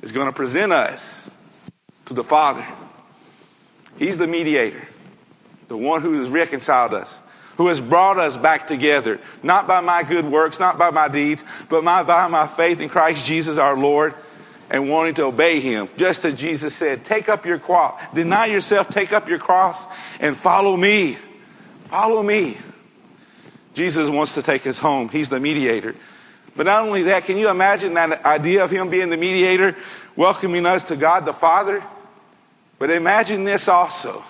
is 0.00 0.12
going 0.12 0.26
to 0.26 0.32
present 0.32 0.72
us 0.72 1.28
to 2.04 2.14
the 2.14 2.22
Father. 2.22 2.64
He's 3.96 4.16
the 4.16 4.28
mediator, 4.28 4.86
the 5.66 5.76
one 5.76 6.00
who 6.00 6.12
has 6.20 6.28
reconciled 6.28 6.94
us, 6.94 7.20
who 7.56 7.66
has 7.66 7.80
brought 7.80 8.20
us 8.20 8.36
back 8.36 8.68
together, 8.68 9.18
not 9.42 9.66
by 9.66 9.80
my 9.80 10.04
good 10.04 10.24
works, 10.24 10.60
not 10.60 10.78
by 10.78 10.92
my 10.92 11.08
deeds, 11.08 11.44
but 11.68 11.82
by 11.82 12.28
my 12.28 12.46
faith 12.46 12.78
in 12.78 12.88
Christ 12.88 13.26
Jesus 13.26 13.58
our 13.58 13.76
Lord 13.76 14.14
and 14.72 14.88
wanting 14.88 15.12
to 15.12 15.24
obey 15.24 15.60
him. 15.60 15.86
Just 15.98 16.24
as 16.24 16.34
Jesus 16.34 16.74
said, 16.74 17.04
take 17.04 17.28
up 17.28 17.44
your 17.44 17.58
cross, 17.58 18.00
deny 18.14 18.46
yourself, 18.46 18.88
take 18.88 19.12
up 19.12 19.28
your 19.28 19.38
cross 19.38 19.86
and 20.18 20.34
follow 20.34 20.74
me. 20.76 21.18
Follow 21.84 22.22
me. 22.22 22.56
Jesus 23.74 24.08
wants 24.08 24.34
to 24.34 24.42
take 24.42 24.66
us 24.66 24.78
home. 24.78 25.10
He's 25.10 25.28
the 25.28 25.38
mediator. 25.38 25.94
But 26.56 26.64
not 26.64 26.86
only 26.86 27.02
that, 27.04 27.26
can 27.26 27.36
you 27.36 27.50
imagine 27.50 27.94
that 27.94 28.24
idea 28.24 28.64
of 28.64 28.70
him 28.70 28.88
being 28.88 29.10
the 29.10 29.16
mediator, 29.18 29.76
welcoming 30.16 30.64
us 30.64 30.84
to 30.84 30.96
God 30.96 31.26
the 31.26 31.34
Father? 31.34 31.84
But 32.78 32.90
imagine 32.90 33.44
this 33.44 33.68
also. 33.68 34.24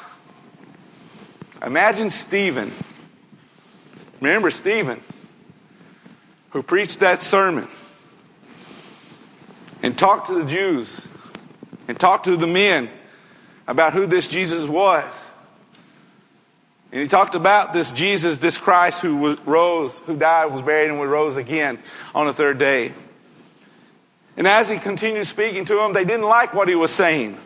Imagine 1.64 2.10
Stephen. 2.10 2.72
Remember 4.20 4.50
Stephen, 4.50 5.00
who 6.50 6.64
preached 6.64 6.98
that 7.00 7.22
sermon 7.22 7.68
and 9.82 9.98
talked 9.98 10.28
to 10.28 10.34
the 10.34 10.44
Jews 10.44 11.06
and 11.88 11.98
talked 11.98 12.24
to 12.26 12.36
the 12.36 12.46
men 12.46 12.88
about 13.66 13.92
who 13.92 14.06
this 14.06 14.28
Jesus 14.28 14.66
was. 14.66 15.30
And 16.92 17.00
he 17.00 17.08
talked 17.08 17.34
about 17.34 17.72
this 17.72 17.90
Jesus, 17.90 18.38
this 18.38 18.58
Christ 18.58 19.00
who 19.00 19.16
was, 19.16 19.38
rose, 19.40 19.96
who 20.06 20.16
died, 20.16 20.46
was 20.46 20.62
buried, 20.62 20.90
and 20.90 21.00
rose 21.10 21.36
again 21.36 21.78
on 22.14 22.26
the 22.26 22.34
third 22.34 22.58
day. 22.58 22.92
And 24.36 24.46
as 24.46 24.68
he 24.68 24.78
continued 24.78 25.26
speaking 25.26 25.64
to 25.66 25.74
them, 25.74 25.92
they 25.92 26.04
didn't 26.04 26.26
like 26.26 26.54
what 26.54 26.68
he 26.68 26.74
was 26.74 26.90
saying. 26.90 27.38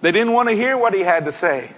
They 0.00 0.12
didn't 0.12 0.32
want 0.32 0.48
to 0.48 0.54
hear 0.54 0.76
what 0.76 0.92
he 0.92 1.00
had 1.00 1.24
to 1.26 1.32
say. 1.32 1.70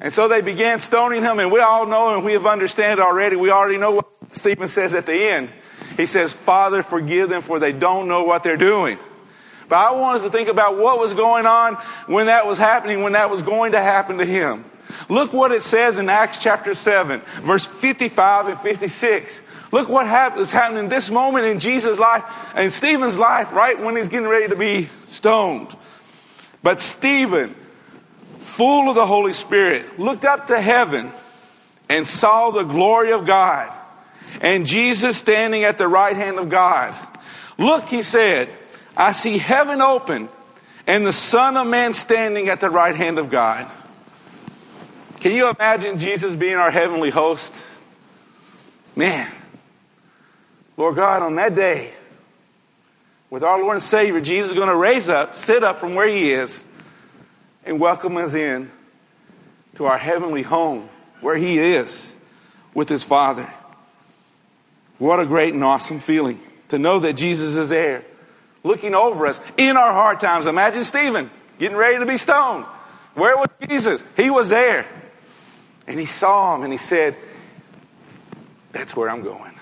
And 0.00 0.12
so 0.12 0.28
they 0.28 0.40
began 0.40 0.80
stoning 0.80 1.22
him, 1.22 1.38
and 1.38 1.50
we 1.50 1.60
all 1.60 1.86
know 1.86 2.14
and 2.14 2.24
we 2.24 2.32
have 2.32 2.46
understood 2.46 2.98
already. 2.98 3.36
We 3.36 3.50
already 3.50 3.78
know 3.78 3.92
what 3.92 4.08
Stephen 4.32 4.68
says 4.68 4.94
at 4.94 5.06
the 5.06 5.14
end. 5.14 5.50
He 5.96 6.06
says, 6.06 6.32
Father, 6.32 6.82
forgive 6.82 7.28
them, 7.28 7.42
for 7.42 7.58
they 7.58 7.72
don't 7.72 8.08
know 8.08 8.24
what 8.24 8.42
they're 8.42 8.56
doing. 8.56 8.98
But 9.68 9.76
I 9.76 9.90
want 9.92 10.16
us 10.16 10.24
to 10.24 10.30
think 10.30 10.48
about 10.48 10.78
what 10.78 10.98
was 10.98 11.14
going 11.14 11.46
on 11.46 11.74
when 12.06 12.26
that 12.26 12.46
was 12.46 12.58
happening, 12.58 13.02
when 13.02 13.12
that 13.12 13.30
was 13.30 13.42
going 13.42 13.72
to 13.72 13.80
happen 13.80 14.18
to 14.18 14.24
him. 14.24 14.64
Look 15.08 15.32
what 15.32 15.52
it 15.52 15.62
says 15.62 15.98
in 15.98 16.08
Acts 16.08 16.38
chapter 16.38 16.74
7, 16.74 17.20
verse 17.42 17.66
55 17.66 18.48
and 18.48 18.60
56. 18.60 19.40
Look 19.72 19.88
what 19.88 20.06
is 20.38 20.52
happening 20.52 20.84
in 20.84 20.88
this 20.88 21.10
moment 21.10 21.46
in 21.46 21.58
Jesus' 21.58 21.98
life 21.98 22.24
and 22.54 22.72
Stephen's 22.72 23.18
life, 23.18 23.52
right 23.52 23.78
when 23.78 23.96
he's 23.96 24.08
getting 24.08 24.28
ready 24.28 24.48
to 24.48 24.56
be 24.56 24.88
stoned. 25.06 25.74
But 26.62 26.80
Stephen, 26.80 27.54
full 28.36 28.88
of 28.88 28.94
the 28.94 29.06
Holy 29.06 29.32
Spirit, 29.32 29.98
looked 29.98 30.24
up 30.24 30.48
to 30.48 30.60
heaven 30.60 31.10
and 31.88 32.06
saw 32.06 32.50
the 32.50 32.62
glory 32.62 33.12
of 33.12 33.26
God 33.26 33.75
and 34.40 34.66
Jesus 34.66 35.16
standing 35.16 35.64
at 35.64 35.78
the 35.78 35.88
right 35.88 36.16
hand 36.16 36.38
of 36.38 36.48
God. 36.48 36.96
Look, 37.58 37.88
he 37.88 38.02
said, 38.02 38.48
I 38.96 39.12
see 39.12 39.38
heaven 39.38 39.80
open 39.80 40.28
and 40.86 41.06
the 41.06 41.12
Son 41.12 41.56
of 41.56 41.66
Man 41.66 41.94
standing 41.94 42.48
at 42.48 42.60
the 42.60 42.70
right 42.70 42.94
hand 42.94 43.18
of 43.18 43.30
God. 43.30 43.70
Can 45.20 45.32
you 45.32 45.48
imagine 45.48 45.98
Jesus 45.98 46.36
being 46.36 46.54
our 46.56 46.70
heavenly 46.70 47.10
host? 47.10 47.54
Man, 48.94 49.30
Lord 50.76 50.96
God, 50.96 51.22
on 51.22 51.36
that 51.36 51.54
day, 51.54 51.92
with 53.28 53.42
our 53.42 53.60
Lord 53.60 53.74
and 53.74 53.82
Savior, 53.82 54.20
Jesus 54.20 54.52
is 54.52 54.56
going 54.56 54.68
to 54.68 54.76
raise 54.76 55.08
up, 55.08 55.34
sit 55.34 55.64
up 55.64 55.78
from 55.78 55.94
where 55.94 56.06
He 56.06 56.32
is, 56.32 56.64
and 57.64 57.80
welcome 57.80 58.16
us 58.16 58.34
in 58.34 58.70
to 59.74 59.86
our 59.86 59.98
heavenly 59.98 60.42
home 60.42 60.88
where 61.20 61.36
He 61.36 61.58
is 61.58 62.16
with 62.72 62.88
His 62.88 63.02
Father. 63.02 63.52
What 64.98 65.20
a 65.20 65.26
great 65.26 65.54
and 65.54 65.62
awesome 65.62 66.00
feeling 66.00 66.40
to 66.68 66.78
know 66.78 67.00
that 67.00 67.14
Jesus 67.14 67.56
is 67.56 67.68
there, 67.68 68.04
looking 68.62 68.94
over 68.94 69.26
us 69.26 69.40
in 69.56 69.76
our 69.76 69.92
hard 69.92 70.20
times. 70.20 70.46
Imagine 70.46 70.84
Stephen 70.84 71.30
getting 71.58 71.76
ready 71.76 71.98
to 71.98 72.06
be 72.06 72.16
stoned. 72.16 72.64
Where 73.14 73.36
was 73.36 73.48
Jesus? 73.68 74.04
He 74.16 74.30
was 74.30 74.48
there. 74.48 74.86
And 75.86 75.98
he 75.98 76.06
saw 76.06 76.54
him 76.54 76.64
and 76.64 76.72
he 76.72 76.78
said, 76.78 77.16
That's 78.72 78.96
where 78.96 79.08
I'm 79.08 79.22
going. 79.22 79.54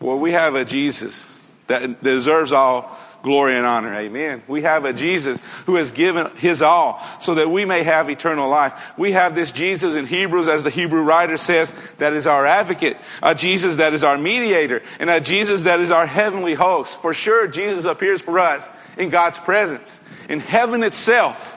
Well, 0.00 0.18
we 0.18 0.32
have 0.32 0.54
a 0.54 0.64
Jesus 0.64 1.26
that 1.66 2.02
deserves 2.02 2.52
all 2.52 2.98
glory 3.24 3.56
and 3.56 3.66
honor. 3.66 3.92
Amen. 3.96 4.42
We 4.46 4.62
have 4.62 4.84
a 4.84 4.92
Jesus 4.92 5.40
who 5.66 5.74
has 5.76 5.90
given 5.90 6.30
his 6.36 6.62
all 6.62 7.02
so 7.18 7.34
that 7.36 7.50
we 7.50 7.64
may 7.64 7.82
have 7.82 8.10
eternal 8.10 8.48
life. 8.48 8.74
We 8.96 9.12
have 9.12 9.34
this 9.34 9.50
Jesus 9.50 9.94
in 9.94 10.06
Hebrews, 10.06 10.46
as 10.46 10.62
the 10.62 10.70
Hebrew 10.70 11.02
writer 11.02 11.36
says, 11.36 11.74
that 11.98 12.12
is 12.12 12.26
our 12.26 12.46
advocate, 12.46 12.98
a 13.22 13.34
Jesus 13.34 13.76
that 13.76 13.94
is 13.94 14.04
our 14.04 14.18
mediator, 14.18 14.82
and 15.00 15.10
a 15.10 15.20
Jesus 15.20 15.64
that 15.64 15.80
is 15.80 15.90
our 15.90 16.06
heavenly 16.06 16.54
host. 16.54 17.00
For 17.00 17.14
sure, 17.14 17.48
Jesus 17.48 17.86
appears 17.86 18.20
for 18.20 18.38
us 18.38 18.68
in 18.96 19.08
God's 19.08 19.40
presence, 19.40 19.98
in 20.28 20.38
heaven 20.38 20.82
itself, 20.82 21.56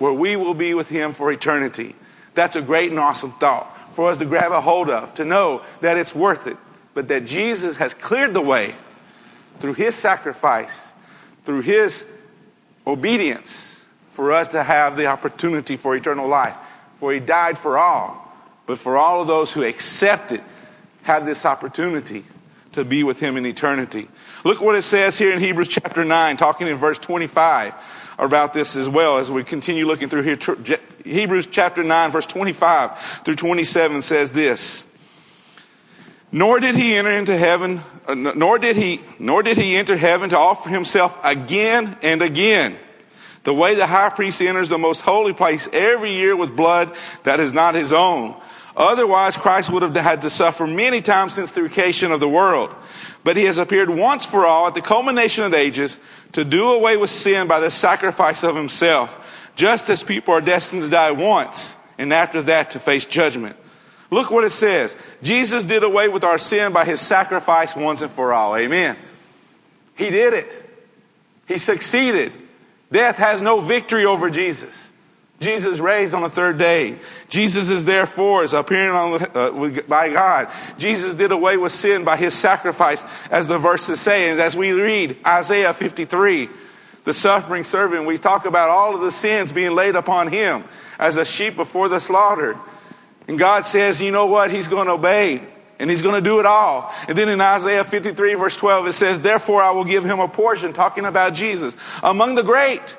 where 0.00 0.12
we 0.12 0.34
will 0.34 0.54
be 0.54 0.74
with 0.74 0.88
him 0.88 1.12
for 1.12 1.32
eternity. 1.32 1.94
That's 2.34 2.56
a 2.56 2.60
great 2.60 2.90
and 2.90 2.98
awesome 2.98 3.32
thought 3.34 3.70
for 3.92 4.10
us 4.10 4.18
to 4.18 4.24
grab 4.24 4.50
a 4.50 4.60
hold 4.60 4.90
of, 4.90 5.14
to 5.14 5.24
know 5.24 5.62
that 5.80 5.96
it's 5.96 6.12
worth 6.12 6.48
it, 6.48 6.56
but 6.92 7.06
that 7.06 7.24
Jesus 7.24 7.76
has 7.76 7.94
cleared 7.94 8.34
the 8.34 8.40
way 8.40 8.74
through 9.60 9.74
his 9.74 9.94
sacrifice, 9.94 10.93
through 11.44 11.62
his 11.62 12.06
obedience, 12.86 13.84
for 14.08 14.32
us 14.32 14.48
to 14.48 14.62
have 14.62 14.96
the 14.96 15.06
opportunity 15.06 15.76
for 15.76 15.96
eternal 15.96 16.28
life. 16.28 16.54
For 17.00 17.12
he 17.12 17.20
died 17.20 17.58
for 17.58 17.76
all, 17.76 18.32
but 18.66 18.78
for 18.78 18.96
all 18.96 19.20
of 19.20 19.26
those 19.26 19.52
who 19.52 19.64
accept 19.64 20.32
it, 20.32 20.42
have 21.02 21.26
this 21.26 21.44
opportunity 21.44 22.24
to 22.72 22.84
be 22.84 23.02
with 23.02 23.20
him 23.20 23.36
in 23.36 23.44
eternity. 23.46 24.08
Look 24.44 24.60
what 24.60 24.76
it 24.76 24.82
says 24.82 25.18
here 25.18 25.32
in 25.32 25.40
Hebrews 25.40 25.68
chapter 25.68 26.04
9, 26.04 26.36
talking 26.36 26.66
in 26.66 26.76
verse 26.76 26.98
25 26.98 27.74
about 28.18 28.52
this 28.52 28.76
as 28.76 28.88
well 28.88 29.18
as 29.18 29.30
we 29.30 29.44
continue 29.44 29.86
looking 29.86 30.08
through 30.08 30.22
here. 30.22 30.38
Hebrews 31.04 31.48
chapter 31.50 31.82
9, 31.82 32.10
verse 32.10 32.26
25 32.26 33.22
through 33.24 33.34
27 33.34 34.02
says 34.02 34.32
this. 34.32 34.86
Nor 36.34 36.58
did 36.58 36.74
he 36.74 36.96
enter 36.96 37.12
into 37.12 37.38
heaven, 37.38 37.80
uh, 38.08 38.14
nor 38.14 38.58
did 38.58 38.74
he, 38.74 39.00
nor 39.20 39.44
did 39.44 39.56
he 39.56 39.76
enter 39.76 39.96
heaven 39.96 40.30
to 40.30 40.36
offer 40.36 40.68
himself 40.68 41.16
again 41.22 41.96
and 42.02 42.22
again. 42.22 42.76
The 43.44 43.54
way 43.54 43.76
the 43.76 43.86
high 43.86 44.10
priest 44.10 44.42
enters 44.42 44.68
the 44.68 44.76
most 44.76 45.02
holy 45.02 45.32
place 45.32 45.68
every 45.72 46.10
year 46.10 46.34
with 46.34 46.56
blood 46.56 46.92
that 47.22 47.38
is 47.38 47.52
not 47.52 47.76
his 47.76 47.92
own. 47.92 48.34
Otherwise, 48.76 49.36
Christ 49.36 49.70
would 49.70 49.84
have 49.84 49.94
had 49.94 50.22
to 50.22 50.30
suffer 50.30 50.66
many 50.66 51.00
times 51.00 51.34
since 51.34 51.52
the 51.52 51.68
creation 51.68 52.10
of 52.10 52.18
the 52.18 52.28
world. 52.28 52.74
But 53.22 53.36
he 53.36 53.44
has 53.44 53.56
appeared 53.56 53.88
once 53.88 54.26
for 54.26 54.44
all 54.44 54.66
at 54.66 54.74
the 54.74 54.82
culmination 54.82 55.44
of 55.44 55.52
the 55.52 55.58
ages 55.58 56.00
to 56.32 56.44
do 56.44 56.72
away 56.72 56.96
with 56.96 57.10
sin 57.10 57.46
by 57.46 57.60
the 57.60 57.70
sacrifice 57.70 58.42
of 58.42 58.56
himself, 58.56 59.24
just 59.54 59.88
as 59.88 60.02
people 60.02 60.34
are 60.34 60.40
destined 60.40 60.82
to 60.82 60.88
die 60.88 61.12
once 61.12 61.76
and 61.96 62.12
after 62.12 62.42
that 62.42 62.72
to 62.72 62.80
face 62.80 63.06
judgment. 63.06 63.54
Look 64.14 64.30
what 64.30 64.44
it 64.44 64.50
says. 64.50 64.96
Jesus 65.22 65.64
did 65.64 65.82
away 65.82 66.06
with 66.06 66.22
our 66.22 66.38
sin 66.38 66.72
by 66.72 66.84
his 66.84 67.00
sacrifice 67.00 67.74
once 67.74 68.00
and 68.00 68.10
for 68.10 68.32
all. 68.32 68.56
Amen. 68.56 68.96
He 69.96 70.08
did 70.08 70.34
it. 70.34 70.70
He 71.48 71.58
succeeded. 71.58 72.32
Death 72.92 73.16
has 73.16 73.42
no 73.42 73.58
victory 73.58 74.06
over 74.06 74.30
Jesus. 74.30 74.92
Jesus 75.40 75.80
raised 75.80 76.14
on 76.14 76.22
the 76.22 76.30
third 76.30 76.58
day. 76.58 77.00
Jesus 77.28 77.70
is 77.70 77.84
there 77.84 78.06
for 78.06 78.44
us, 78.44 78.52
appearing 78.52 78.90
on, 78.90 79.22
uh, 79.34 79.82
by 79.88 80.10
God. 80.10 80.48
Jesus 80.78 81.16
did 81.16 81.32
away 81.32 81.56
with 81.56 81.72
sin 81.72 82.04
by 82.04 82.16
his 82.16 82.34
sacrifice, 82.34 83.04
as 83.32 83.48
the 83.48 83.58
verses 83.58 84.00
say. 84.00 84.28
And 84.30 84.40
as 84.40 84.56
we 84.56 84.70
read 84.70 85.16
Isaiah 85.26 85.74
53, 85.74 86.48
the 87.02 87.12
suffering 87.12 87.64
servant, 87.64 88.06
we 88.06 88.16
talk 88.16 88.46
about 88.46 88.70
all 88.70 88.94
of 88.94 89.00
the 89.00 89.10
sins 89.10 89.50
being 89.50 89.72
laid 89.74 89.96
upon 89.96 90.28
him 90.28 90.62
as 91.00 91.16
a 91.16 91.24
sheep 91.24 91.56
before 91.56 91.88
the 91.88 91.98
slaughter. 91.98 92.56
And 93.26 93.38
God 93.38 93.66
says, 93.66 94.00
you 94.00 94.10
know 94.10 94.26
what? 94.26 94.50
He's 94.50 94.68
going 94.68 94.86
to 94.86 94.92
obey. 94.92 95.42
And 95.78 95.90
he's 95.90 96.02
going 96.02 96.14
to 96.14 96.20
do 96.20 96.38
it 96.38 96.46
all. 96.46 96.94
And 97.08 97.18
then 97.18 97.28
in 97.28 97.40
Isaiah 97.40 97.84
53 97.84 98.34
verse 98.34 98.56
12, 98.56 98.86
it 98.86 98.92
says, 98.92 99.18
therefore 99.18 99.60
I 99.60 99.72
will 99.72 99.84
give 99.84 100.04
him 100.04 100.20
a 100.20 100.28
portion, 100.28 100.72
talking 100.72 101.04
about 101.04 101.34
Jesus, 101.34 101.76
among 102.02 102.36
the 102.36 102.42
great 102.42 102.96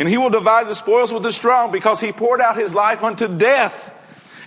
and 0.00 0.08
he 0.08 0.16
will 0.16 0.30
divide 0.30 0.66
the 0.66 0.74
spoils 0.74 1.12
with 1.12 1.22
the 1.22 1.32
strong 1.32 1.72
because 1.72 2.00
he 2.00 2.10
poured 2.10 2.40
out 2.40 2.56
his 2.56 2.72
life 2.72 3.02
unto 3.02 3.28
death 3.28 3.94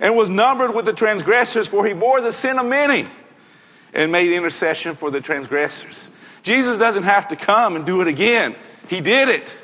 and 0.01 0.15
was 0.15 0.27
numbered 0.27 0.73
with 0.73 0.85
the 0.85 0.93
transgressors 0.93 1.67
for 1.67 1.85
he 1.85 1.93
bore 1.93 2.21
the 2.21 2.33
sin 2.33 2.57
of 2.57 2.65
many 2.65 3.05
and 3.93 4.11
made 4.11 4.31
intercession 4.31 4.95
for 4.95 5.11
the 5.11 5.21
transgressors. 5.21 6.09
Jesus 6.41 6.79
doesn't 6.79 7.03
have 7.03 7.27
to 7.27 7.35
come 7.35 7.75
and 7.75 7.85
do 7.85 8.01
it 8.01 8.07
again. 8.07 8.55
He 8.87 8.99
did 8.99 9.29
it. 9.29 9.55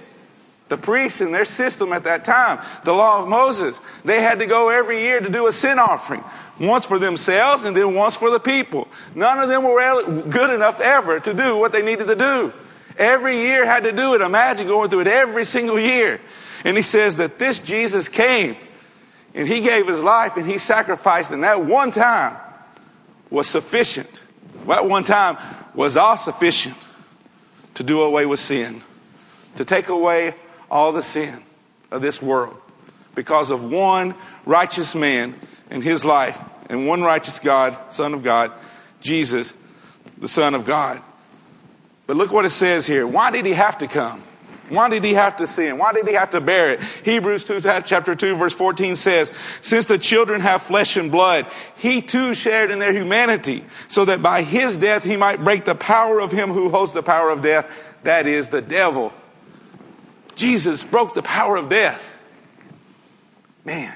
The 0.69 0.77
priests 0.77 1.19
in 1.19 1.31
their 1.31 1.45
system 1.45 1.91
at 1.93 2.03
that 2.03 2.23
time, 2.23 2.63
the 2.83 2.93
law 2.93 3.21
of 3.21 3.27
Moses, 3.27 3.81
they 4.05 4.21
had 4.21 4.39
to 4.39 4.45
go 4.45 4.69
every 4.69 5.01
year 5.01 5.19
to 5.19 5.29
do 5.29 5.47
a 5.47 5.51
sin 5.51 5.79
offering. 5.79 6.23
Once 6.59 6.85
for 6.85 6.99
themselves 6.99 7.63
and 7.63 7.75
then 7.75 7.95
once 7.95 8.15
for 8.15 8.29
the 8.29 8.39
people. 8.39 8.87
None 9.15 9.39
of 9.39 9.49
them 9.49 9.63
were 9.63 10.21
good 10.23 10.49
enough 10.49 10.79
ever 10.79 11.19
to 11.19 11.33
do 11.33 11.57
what 11.57 11.71
they 11.71 11.81
needed 11.81 12.07
to 12.07 12.15
do. 12.15 12.53
Every 12.97 13.41
year 13.41 13.65
had 13.65 13.83
to 13.83 13.91
do 13.91 14.13
it. 14.13 14.21
Imagine 14.21 14.67
going 14.67 14.89
through 14.89 15.01
it 15.01 15.07
every 15.07 15.45
single 15.45 15.79
year. 15.79 16.19
And 16.65 16.75
he 16.75 16.83
says 16.83 17.17
that 17.17 17.39
this 17.39 17.59
Jesus 17.59 18.09
came 18.09 18.57
and 19.33 19.47
he 19.47 19.61
gave 19.61 19.87
his 19.87 20.03
life 20.03 20.35
and 20.35 20.45
he 20.45 20.57
sacrificed, 20.57 21.31
and 21.31 21.43
that 21.43 21.63
one 21.63 21.91
time 21.91 22.35
was 23.29 23.47
sufficient. 23.47 24.21
That 24.67 24.87
one 24.87 25.05
time 25.05 25.37
was 25.73 25.95
all 25.95 26.17
sufficient 26.17 26.75
to 27.75 27.83
do 27.83 28.01
away 28.01 28.25
with 28.25 28.41
sin, 28.41 28.81
to 29.55 29.63
take 29.63 29.87
away 29.87 30.35
all 30.69 30.91
the 30.91 31.03
sin 31.03 31.43
of 31.91 32.01
this 32.01 32.21
world 32.21 32.59
because 33.15 33.51
of 33.51 33.63
one 33.63 34.15
righteous 34.45 34.95
man 34.95 35.35
in 35.69 35.81
his 35.81 36.05
life 36.05 36.39
and 36.69 36.87
one 36.87 37.01
righteous 37.01 37.39
God, 37.39 37.77
Son 37.89 38.13
of 38.13 38.23
God, 38.23 38.51
Jesus, 39.01 39.53
the 40.17 40.27
Son 40.27 40.55
of 40.55 40.65
God. 40.65 41.01
But 42.07 42.17
look 42.17 42.31
what 42.31 42.45
it 42.45 42.51
says 42.51 42.85
here. 42.85 43.05
Why 43.05 43.31
did 43.31 43.45
he 43.45 43.53
have 43.53 43.77
to 43.79 43.87
come? 43.87 44.23
Why 44.69 44.87
did 44.87 45.03
he 45.03 45.15
have 45.15 45.37
to 45.37 45.47
sin? 45.47 45.77
Why 45.77 45.93
did 45.93 46.07
he 46.07 46.13
have 46.13 46.31
to 46.31 46.41
bear 46.41 46.71
it? 46.71 46.83
Hebrews 47.03 47.43
2, 47.45 47.57
uh, 47.57 47.81
chapter 47.81 48.15
2, 48.15 48.35
verse 48.35 48.53
14 48.53 48.95
says, 48.95 49.33
Since 49.61 49.85
the 49.85 49.97
children 49.97 50.41
have 50.41 50.61
flesh 50.61 50.95
and 50.95 51.11
blood, 51.11 51.47
he 51.77 52.01
too 52.01 52.35
shared 52.35 52.69
in 52.69 52.79
their 52.79 52.93
humanity, 52.93 53.65
so 53.87 54.05
that 54.05 54.21
by 54.21 54.43
his 54.43 54.77
death 54.77 55.03
he 55.03 55.17
might 55.17 55.43
break 55.43 55.65
the 55.65 55.75
power 55.75 56.21
of 56.21 56.31
him 56.31 56.51
who 56.51 56.69
holds 56.69 56.93
the 56.93 57.03
power 57.03 57.31
of 57.31 57.41
death, 57.41 57.65
that 58.03 58.27
is, 58.27 58.49
the 58.49 58.61
devil. 58.61 59.11
Jesus 60.39 60.85
broke 60.85 61.13
the 61.15 61.21
power 61.21 61.57
of 61.57 61.67
death. 61.67 62.01
Man, 63.65 63.93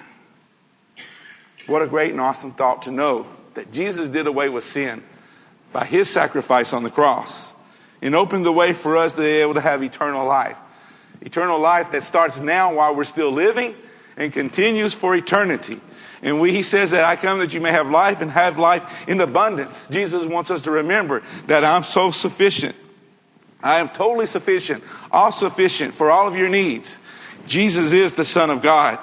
what 1.67 1.81
a 1.81 1.87
great 1.87 2.11
and 2.11 2.19
awesome 2.19 2.51
thought 2.51 2.81
to 2.81 2.91
know 2.91 3.25
that 3.53 3.71
Jesus 3.71 4.09
did 4.09 4.27
away 4.27 4.49
with 4.49 4.65
sin 4.65 5.01
by 5.71 5.85
his 5.85 6.09
sacrifice 6.09 6.73
on 6.73 6.83
the 6.83 6.89
cross 6.89 7.55
and 8.01 8.13
opened 8.13 8.45
the 8.45 8.51
way 8.51 8.73
for 8.73 8.97
us 8.97 9.13
to 9.13 9.21
be 9.21 9.27
able 9.27 9.53
to 9.53 9.61
have 9.61 9.83
eternal 9.83 10.27
life. 10.27 10.57
Eternal 11.21 11.59
life 11.59 11.91
that 11.91 12.03
starts 12.03 12.41
now 12.41 12.75
while 12.75 12.93
we're 12.93 13.05
still 13.05 13.31
living 13.31 13.73
and 14.17 14.33
continues 14.33 14.93
for 14.93 15.15
eternity. 15.15 15.79
And 16.21 16.41
we, 16.41 16.51
he 16.51 16.61
says 16.61 16.91
that 16.91 17.05
I 17.05 17.15
come 17.15 17.39
that 17.39 17.53
you 17.53 17.61
may 17.61 17.71
have 17.71 17.89
life 17.89 18.19
and 18.19 18.29
have 18.29 18.59
life 18.59 19.07
in 19.07 19.21
abundance. 19.21 19.87
Jesus 19.87 20.25
wants 20.25 20.51
us 20.51 20.63
to 20.63 20.71
remember 20.71 21.23
that 21.47 21.63
I'm 21.63 21.83
so 21.83 22.11
sufficient. 22.11 22.75
I 23.63 23.79
am 23.79 23.89
totally 23.89 24.25
sufficient, 24.25 24.83
all 25.11 25.31
sufficient 25.31 25.95
for 25.95 26.11
all 26.11 26.27
of 26.27 26.35
your 26.35 26.49
needs. 26.49 26.99
Jesus 27.47 27.93
is 27.93 28.13
the 28.13 28.25
Son 28.25 28.49
of 28.49 28.61
God. 28.61 28.99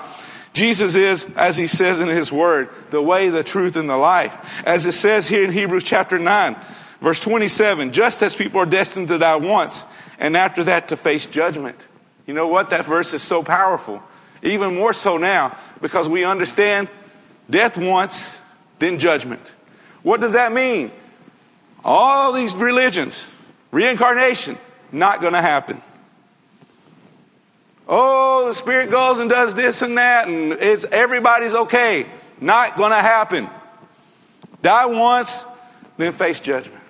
Jesus 0.52 0.96
is, 0.96 1.26
as 1.36 1.56
he 1.56 1.66
says 1.66 2.00
in 2.00 2.08
his 2.08 2.32
word, 2.32 2.68
the 2.90 3.00
way, 3.00 3.28
the 3.28 3.44
truth, 3.44 3.76
and 3.76 3.88
the 3.88 3.96
life. 3.96 4.36
As 4.66 4.86
it 4.86 4.92
says 4.92 5.26
here 5.26 5.44
in 5.44 5.52
Hebrews 5.52 5.84
chapter 5.84 6.18
9, 6.18 6.56
verse 7.00 7.20
27, 7.20 7.92
just 7.92 8.22
as 8.22 8.34
people 8.34 8.60
are 8.60 8.66
destined 8.66 9.08
to 9.08 9.18
die 9.18 9.36
once, 9.36 9.86
and 10.18 10.36
after 10.36 10.64
that 10.64 10.88
to 10.88 10.96
face 10.96 11.26
judgment. 11.26 11.86
You 12.26 12.34
know 12.34 12.48
what? 12.48 12.70
That 12.70 12.84
verse 12.84 13.14
is 13.14 13.22
so 13.22 13.42
powerful. 13.42 14.02
Even 14.42 14.74
more 14.74 14.92
so 14.92 15.16
now, 15.16 15.56
because 15.80 16.08
we 16.08 16.24
understand 16.24 16.88
death 17.48 17.78
once, 17.78 18.40
then 18.78 18.98
judgment. 18.98 19.52
What 20.02 20.20
does 20.20 20.32
that 20.32 20.52
mean? 20.52 20.90
All 21.84 22.32
these 22.32 22.54
religions, 22.54 23.30
reincarnation, 23.70 24.58
not 24.92 25.20
going 25.20 25.32
to 25.32 25.40
happen. 25.40 25.82
Oh, 27.88 28.46
the 28.46 28.54
Spirit 28.54 28.90
goes 28.90 29.18
and 29.18 29.28
does 29.28 29.54
this 29.54 29.82
and 29.82 29.98
that, 29.98 30.28
and 30.28 30.52
it's 30.52 30.84
everybody's 30.84 31.54
okay. 31.54 32.06
Not 32.40 32.76
going 32.76 32.92
to 32.92 33.02
happen. 33.02 33.48
Die 34.62 34.86
once, 34.86 35.44
then 35.96 36.12
face 36.12 36.40
judgment. 36.40 36.82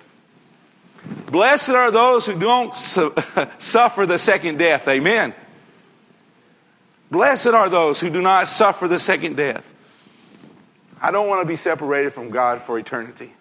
Blessed 1.31 1.69
are 1.69 1.91
those 1.91 2.25
who 2.25 2.37
don't 2.37 2.73
su- 2.75 3.15
suffer 3.57 4.05
the 4.05 4.17
second 4.17 4.59
death. 4.59 4.87
Amen. 4.87 5.33
Blessed 7.09 7.47
are 7.47 7.69
those 7.69 7.99
who 7.99 8.09
do 8.09 8.21
not 8.21 8.47
suffer 8.47 8.87
the 8.87 8.99
second 8.99 9.37
death. 9.37 9.67
I 11.01 11.11
don't 11.11 11.27
want 11.27 11.41
to 11.41 11.45
be 11.45 11.55
separated 11.55 12.13
from 12.13 12.29
God 12.29 12.61
for 12.61 12.77
eternity. 12.77 13.33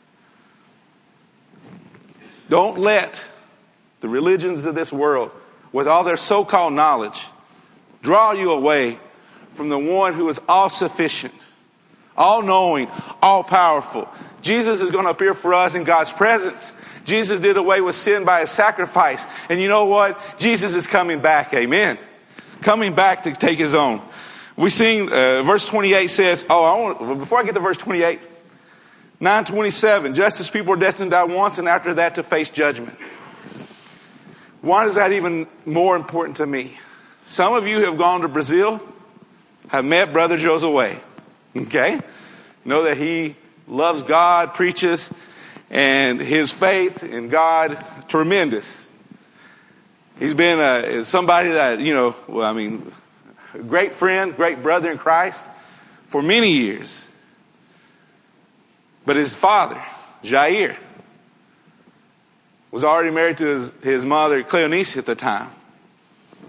Don't 2.49 2.78
let 2.78 3.23
the 4.00 4.09
religions 4.09 4.66
of 4.66 4.75
this 4.75 4.92
world, 4.92 5.30
with 5.73 5.87
all 5.87 6.04
their 6.04 6.16
so 6.16 6.45
called 6.45 6.73
knowledge, 6.73 7.26
draw 8.02 8.33
you 8.33 8.52
away 8.52 8.99
from 9.54 9.69
the 9.69 9.78
one 9.78 10.14
who 10.14 10.28
is 10.28 10.40
all 10.49 10.69
sufficient, 10.69 11.35
all 12.16 12.42
knowing, 12.42 12.88
all 13.23 13.45
powerful. 13.45 14.09
Jesus 14.42 14.80
is 14.80 14.90
going 14.90 15.04
to 15.04 15.11
appear 15.11 15.35
for 15.35 15.54
us 15.54 15.75
in 15.75 15.85
God's 15.85 16.12
presence. 16.12 16.73
Jesus 17.04 17.40
did 17.40 17.57
away 17.57 17.80
with 17.80 17.95
sin 17.95 18.25
by 18.25 18.41
his 18.41 18.50
sacrifice. 18.50 19.26
And 19.49 19.60
you 19.60 19.69
know 19.69 19.86
what? 19.86 20.21
Jesus 20.39 20.75
is 20.75 20.86
coming 20.86 21.21
back. 21.21 21.52
Amen. 21.54 21.99
Coming 22.63 22.95
back 22.95 23.23
to 23.23 23.32
take 23.32 23.58
his 23.58 23.75
own. 23.75 24.02
We 24.56 24.71
sing, 24.71 25.10
uh, 25.10 25.43
verse 25.43 25.67
28 25.67 26.08
says, 26.08 26.45
oh, 26.50 26.63
I 26.63 26.78
want, 26.78 27.19
before 27.19 27.39
I 27.39 27.45
get 27.45 27.54
to 27.54 27.60
verse 27.60 27.78
28, 27.78 28.21
927, 29.21 30.15
just 30.15 30.41
as 30.41 30.50
people 30.50 30.75
are 30.75 30.76
destined 30.76 31.10
to 31.10 31.17
die 31.17 31.25
once 31.25 31.58
and 31.58 31.69
after 31.69 31.95
that 31.95 32.17
to 32.17 32.23
face 32.23 32.50
judgment. 32.50 32.97
Why 34.60 34.86
is 34.86 34.96
that 34.96 35.12
even 35.12 35.46
more 35.64 35.96
important 35.96 36.36
to 36.38 36.46
me? 36.46 36.78
Some 37.25 37.54
of 37.54 37.66
you 37.66 37.84
have 37.84 37.96
gone 37.96 38.23
to 38.23 38.28
Brazil, 38.28 38.80
have 39.68 39.84
met 39.84 40.12
Brother 40.12 40.36
Josue. 40.36 40.99
Okay? 41.56 42.00
Know 42.64 42.82
that 42.84 42.96
he 42.96 43.36
loves 43.66 44.02
God, 44.02 44.54
preaches, 44.54 45.10
and 45.70 46.20
his 46.20 46.52
faith 46.52 47.02
in 47.02 47.28
God, 47.28 47.82
tremendous. 48.08 48.86
He's 50.18 50.34
been 50.34 50.58
uh, 50.58 51.04
somebody 51.04 51.52
that, 51.52 51.80
you 51.80 51.94
know, 51.94 52.14
well, 52.28 52.46
I 52.46 52.52
mean, 52.52 52.92
a 53.54 53.58
great 53.58 53.92
friend, 53.92 54.36
great 54.36 54.62
brother 54.62 54.90
in 54.90 54.99
Christ 54.99 55.49
for 56.08 56.20
many 56.20 56.52
years. 56.52 57.08
But 59.06 59.16
his 59.16 59.34
father, 59.34 59.82
Jair, 60.23 60.76
was 62.71 62.85
already 62.85 63.11
married 63.11 63.39
to 63.39 63.47
his, 63.47 63.73
his 63.83 64.06
mother, 64.06 64.43
Cleonice, 64.43 64.97
at 64.97 65.06
the 65.06 65.15
time. 65.15 65.50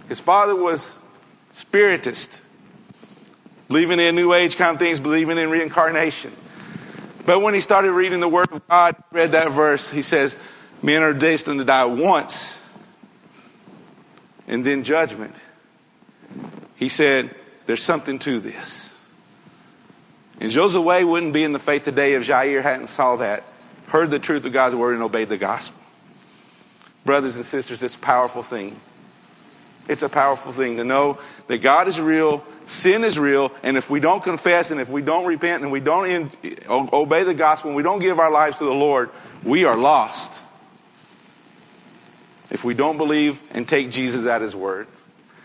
His 0.08 0.20
father 0.20 0.56
was 0.56 0.96
spiritist, 1.52 2.42
believing 3.68 4.00
in 4.00 4.16
New 4.16 4.34
Age 4.34 4.58
kind 4.58 4.76
of 4.76 4.80
things, 4.80 5.00
believing 5.00 5.38
in 5.38 5.50
reincarnation. 5.50 6.34
But 7.26 7.42
when 7.42 7.54
he 7.54 7.62
started 7.62 7.92
reading 7.92 8.20
the 8.20 8.28
Word 8.28 8.52
of 8.52 8.68
God, 8.68 8.96
read 9.12 9.32
that 9.34 9.52
verse, 9.52 9.90
he 9.90 10.02
says, 10.02 10.38
Men 10.82 11.04
are 11.04 11.14
destined 11.14 11.60
to 11.60 11.66
die 11.66 11.86
once 11.86 12.60
and 14.48 14.66
then 14.66 14.84
judgment. 14.84 15.40
He 16.76 16.90
said, 16.90 17.34
There's 17.66 17.84
something 17.84 18.20
to 18.20 18.40
this. 18.40 18.94
And 20.40 20.52
Josue 20.52 21.08
wouldn't 21.08 21.34
be 21.34 21.44
in 21.44 21.54
the 21.54 21.60
faith 21.60 21.86
today 21.86 22.14
if 22.14 22.28
Jair 22.28 22.64
hadn't 22.64 22.88
saw 22.88 23.18
that, 23.18 23.44
heard 23.88 24.10
the 24.10 24.20
truth 24.20 24.46
of 24.46 24.54
God's 24.54 24.76
Word, 24.76 24.94
and 24.94 25.04
obeyed 25.04 25.30
the 25.30 25.38
gospel. 25.38 25.81
Brothers 27.06 27.36
and 27.36 27.46
sisters, 27.46 27.82
it's 27.84 27.96
a 27.96 28.00
powerful 28.00 28.44
thing. 28.44 28.80
It's 29.88 30.04
a 30.04 30.10
powerful 30.10 30.52
thing 30.52 30.78
to 30.78 30.84
know 30.84 31.18
that 31.48 31.58
God 31.58 31.88
is 31.88 32.00
real, 32.00 32.46
sin 32.66 33.04
is 33.04 33.18
real, 33.18 33.52
and 33.64 33.76
if 33.78 33.90
we 33.90 34.00
don't 34.00 34.24
confess 34.24 34.72
and 34.72 34.80
if 34.80 34.90
we 34.90 35.02
don't 35.02 35.26
repent 35.26 35.64
and 35.64 35.72
we 35.72 35.80
don't 35.80 36.06
in, 36.06 36.32
obey 36.70 37.24
the 37.24 37.34
gospel 37.34 37.70
and 37.70 37.76
we 37.76 37.84
don't 37.84 38.00
give 38.00 38.20
our 38.20 38.32
lives 38.32 38.58
to 38.58 38.66
the 38.66 38.74
Lord, 38.74 39.10
we 39.44 39.66
are 39.66 39.76
lost. 39.76 40.46
If 42.50 42.64
we 42.64 42.74
don't 42.74 42.98
believe 42.98 43.42
and 43.52 43.68
take 43.68 43.92
Jesus 43.92 44.26
at 44.26 44.42
his 44.42 44.56
word. 44.56 44.88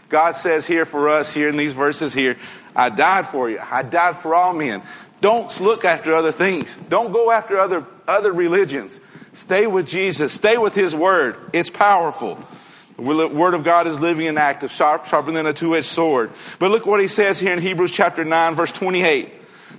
God 0.08 0.36
says 0.36 0.66
here 0.66 0.84
for 0.84 1.08
us, 1.08 1.32
here 1.32 1.48
in 1.48 1.56
these 1.56 1.72
verses 1.72 2.12
here, 2.12 2.36
I 2.74 2.90
died 2.90 3.26
for 3.26 3.48
you. 3.50 3.58
I 3.58 3.82
died 3.82 4.16
for 4.16 4.34
all 4.34 4.52
men. 4.52 4.82
Don't 5.20 5.60
look 5.60 5.84
after 5.84 6.14
other 6.14 6.32
things. 6.32 6.76
Don't 6.88 7.12
go 7.12 7.30
after 7.30 7.58
other, 7.58 7.84
other 8.06 8.32
religions. 8.32 9.00
Stay 9.36 9.66
with 9.66 9.86
Jesus. 9.86 10.32
Stay 10.32 10.56
with 10.56 10.74
his 10.74 10.96
word. 10.96 11.36
It's 11.52 11.68
powerful. 11.68 12.42
The 12.96 13.02
word 13.02 13.52
of 13.52 13.64
God 13.64 13.86
is 13.86 14.00
living 14.00 14.26
and 14.26 14.38
active, 14.38 14.70
sharp, 14.70 15.04
sharper 15.04 15.30
than 15.30 15.44
a 15.44 15.52
two-edged 15.52 15.86
sword. 15.86 16.30
But 16.58 16.70
look 16.70 16.86
what 16.86 17.02
he 17.02 17.06
says 17.06 17.38
here 17.38 17.52
in 17.52 17.60
Hebrews 17.60 17.90
chapter 17.90 18.24
9, 18.24 18.54
verse 18.54 18.72
28. 18.72 19.30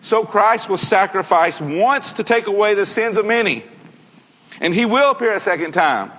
So 0.02 0.24
Christ 0.26 0.70
was 0.70 0.80
sacrificed 0.80 1.60
once 1.60 2.14
to 2.14 2.24
take 2.24 2.46
away 2.46 2.76
the 2.76 2.86
sins 2.86 3.18
of 3.18 3.26
many. 3.26 3.64
And 4.62 4.76
he 4.76 4.86
will 4.86 5.10
appear 5.10 5.34
a 5.34 5.40
second 5.40 5.72
time, 5.72 6.12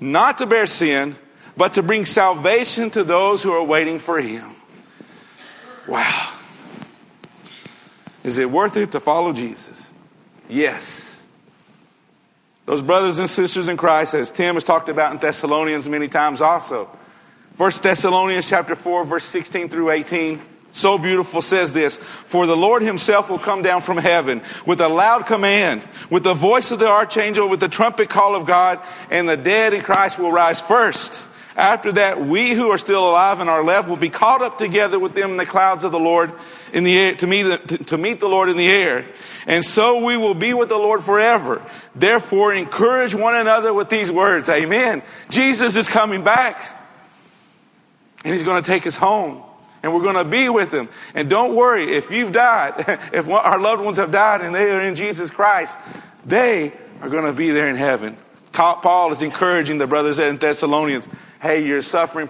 not 0.00 0.38
to 0.38 0.46
bear 0.46 0.66
sin, 0.66 1.14
but 1.56 1.74
to 1.74 1.82
bring 1.84 2.04
salvation 2.04 2.90
to 2.90 3.04
those 3.04 3.40
who 3.40 3.52
are 3.52 3.62
waiting 3.62 4.00
for 4.00 4.20
him. 4.20 4.56
Wow. 5.86 6.32
Is 8.24 8.38
it 8.38 8.50
worth 8.50 8.76
it 8.76 8.90
to 8.92 9.00
follow 9.00 9.32
Jesus? 9.32 9.92
Yes. 10.48 11.13
Those 12.66 12.82
brothers 12.82 13.18
and 13.18 13.28
sisters 13.28 13.68
in 13.68 13.76
Christ, 13.76 14.14
as 14.14 14.30
Tim 14.30 14.54
has 14.54 14.64
talked 14.64 14.88
about 14.88 15.12
in 15.12 15.18
Thessalonians 15.18 15.88
many 15.88 16.08
times 16.08 16.40
also. 16.40 16.88
First 17.54 17.82
Thessalonians 17.82 18.48
chapter 18.48 18.74
4, 18.74 19.04
verse 19.04 19.24
16 19.24 19.68
through 19.68 19.90
18. 19.90 20.40
So 20.72 20.98
beautiful 20.98 21.40
says 21.40 21.72
this, 21.72 21.98
for 21.98 22.46
the 22.46 22.56
Lord 22.56 22.82
himself 22.82 23.30
will 23.30 23.38
come 23.38 23.62
down 23.62 23.80
from 23.80 23.96
heaven 23.96 24.42
with 24.66 24.80
a 24.80 24.88
loud 24.88 25.26
command, 25.26 25.86
with 26.10 26.24
the 26.24 26.34
voice 26.34 26.72
of 26.72 26.80
the 26.80 26.88
archangel, 26.88 27.48
with 27.48 27.60
the 27.60 27.68
trumpet 27.68 28.08
call 28.08 28.34
of 28.34 28.44
God, 28.44 28.80
and 29.08 29.28
the 29.28 29.36
dead 29.36 29.72
in 29.72 29.82
Christ 29.82 30.18
will 30.18 30.32
rise 30.32 30.60
first. 30.60 31.28
After 31.56 31.92
that, 31.92 32.20
we 32.20 32.50
who 32.50 32.70
are 32.70 32.78
still 32.78 33.08
alive 33.08 33.38
and 33.38 33.48
are 33.48 33.62
left 33.62 33.88
will 33.88 33.96
be 33.96 34.10
caught 34.10 34.42
up 34.42 34.58
together 34.58 34.98
with 34.98 35.14
them 35.14 35.30
in 35.32 35.36
the 35.36 35.46
clouds 35.46 35.84
of 35.84 35.92
the 35.92 36.00
Lord 36.00 36.32
in 36.72 36.82
the 36.82 36.98
air, 36.98 37.14
to 37.16 37.26
meet, 37.28 37.68
to 37.86 37.96
meet 37.96 38.18
the 38.18 38.28
Lord 38.28 38.48
in 38.48 38.56
the 38.56 38.66
air. 38.66 39.06
And 39.46 39.64
so 39.64 40.04
we 40.04 40.16
will 40.16 40.34
be 40.34 40.52
with 40.52 40.68
the 40.68 40.76
Lord 40.76 41.04
forever. 41.04 41.62
Therefore, 41.94 42.52
encourage 42.52 43.14
one 43.14 43.36
another 43.36 43.72
with 43.72 43.88
these 43.88 44.10
words. 44.10 44.48
Amen. 44.48 45.02
Jesus 45.28 45.76
is 45.76 45.88
coming 45.88 46.24
back. 46.24 46.80
And 48.24 48.32
he's 48.32 48.42
going 48.42 48.62
to 48.62 48.66
take 48.66 48.86
us 48.86 48.96
home. 48.96 49.42
and 49.84 49.94
we're 49.94 50.02
going 50.02 50.14
to 50.14 50.24
be 50.24 50.48
with 50.48 50.72
him. 50.72 50.88
And 51.14 51.28
don't 51.28 51.54
worry, 51.54 51.94
if 51.94 52.10
you've 52.10 52.32
died, 52.32 52.74
if 53.12 53.28
our 53.28 53.60
loved 53.60 53.84
ones 53.84 53.98
have 53.98 54.10
died 54.10 54.40
and 54.40 54.54
they 54.54 54.70
are 54.72 54.80
in 54.80 54.94
Jesus 54.94 55.30
Christ, 55.30 55.78
they 56.24 56.72
are 57.02 57.10
going 57.10 57.26
to 57.26 57.32
be 57.32 57.50
there 57.50 57.68
in 57.68 57.76
heaven. 57.76 58.16
Paul 58.54 59.12
is 59.12 59.20
encouraging 59.20 59.78
the 59.78 59.86
brothers 59.86 60.18
in 60.18 60.38
Thessalonians, 60.38 61.08
hey, 61.44 61.66
you're 61.66 61.82
suffering, 61.82 62.26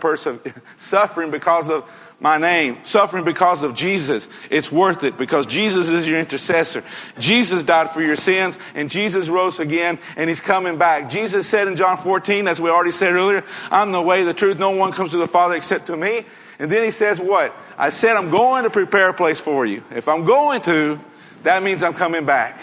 suffering 0.76 1.30
because 1.30 1.70
of 1.70 1.88
my 2.18 2.36
name, 2.36 2.78
suffering 2.82 3.24
because 3.24 3.62
of 3.62 3.72
Jesus. 3.72 4.28
It's 4.50 4.72
worth 4.72 5.04
it 5.04 5.16
because 5.16 5.46
Jesus 5.46 5.88
is 5.88 6.08
your 6.08 6.18
intercessor. 6.18 6.82
Jesus 7.20 7.62
died 7.62 7.90
for 7.92 8.02
your 8.02 8.16
sins 8.16 8.58
and 8.74 8.90
Jesus 8.90 9.28
rose 9.28 9.60
again 9.60 10.00
and 10.16 10.28
he's 10.28 10.40
coming 10.40 10.78
back. 10.78 11.10
Jesus 11.10 11.46
said 11.46 11.68
in 11.68 11.76
John 11.76 11.96
14, 11.96 12.48
as 12.48 12.60
we 12.60 12.70
already 12.70 12.90
said 12.90 13.12
earlier, 13.12 13.44
I'm 13.70 13.92
the 13.92 14.02
way, 14.02 14.24
the 14.24 14.34
truth. 14.34 14.58
No 14.58 14.70
one 14.70 14.90
comes 14.90 15.12
to 15.12 15.16
the 15.16 15.28
Father 15.28 15.54
except 15.54 15.86
to 15.86 15.96
me. 15.96 16.26
And 16.58 16.68
then 16.68 16.82
he 16.82 16.90
says 16.90 17.20
what? 17.20 17.54
I 17.78 17.90
said, 17.90 18.16
I'm 18.16 18.30
going 18.30 18.64
to 18.64 18.70
prepare 18.70 19.10
a 19.10 19.14
place 19.14 19.38
for 19.38 19.64
you. 19.64 19.84
If 19.92 20.08
I'm 20.08 20.24
going 20.24 20.60
to, 20.62 20.98
that 21.44 21.62
means 21.62 21.84
I'm 21.84 21.94
coming 21.94 22.26
back. 22.26 22.58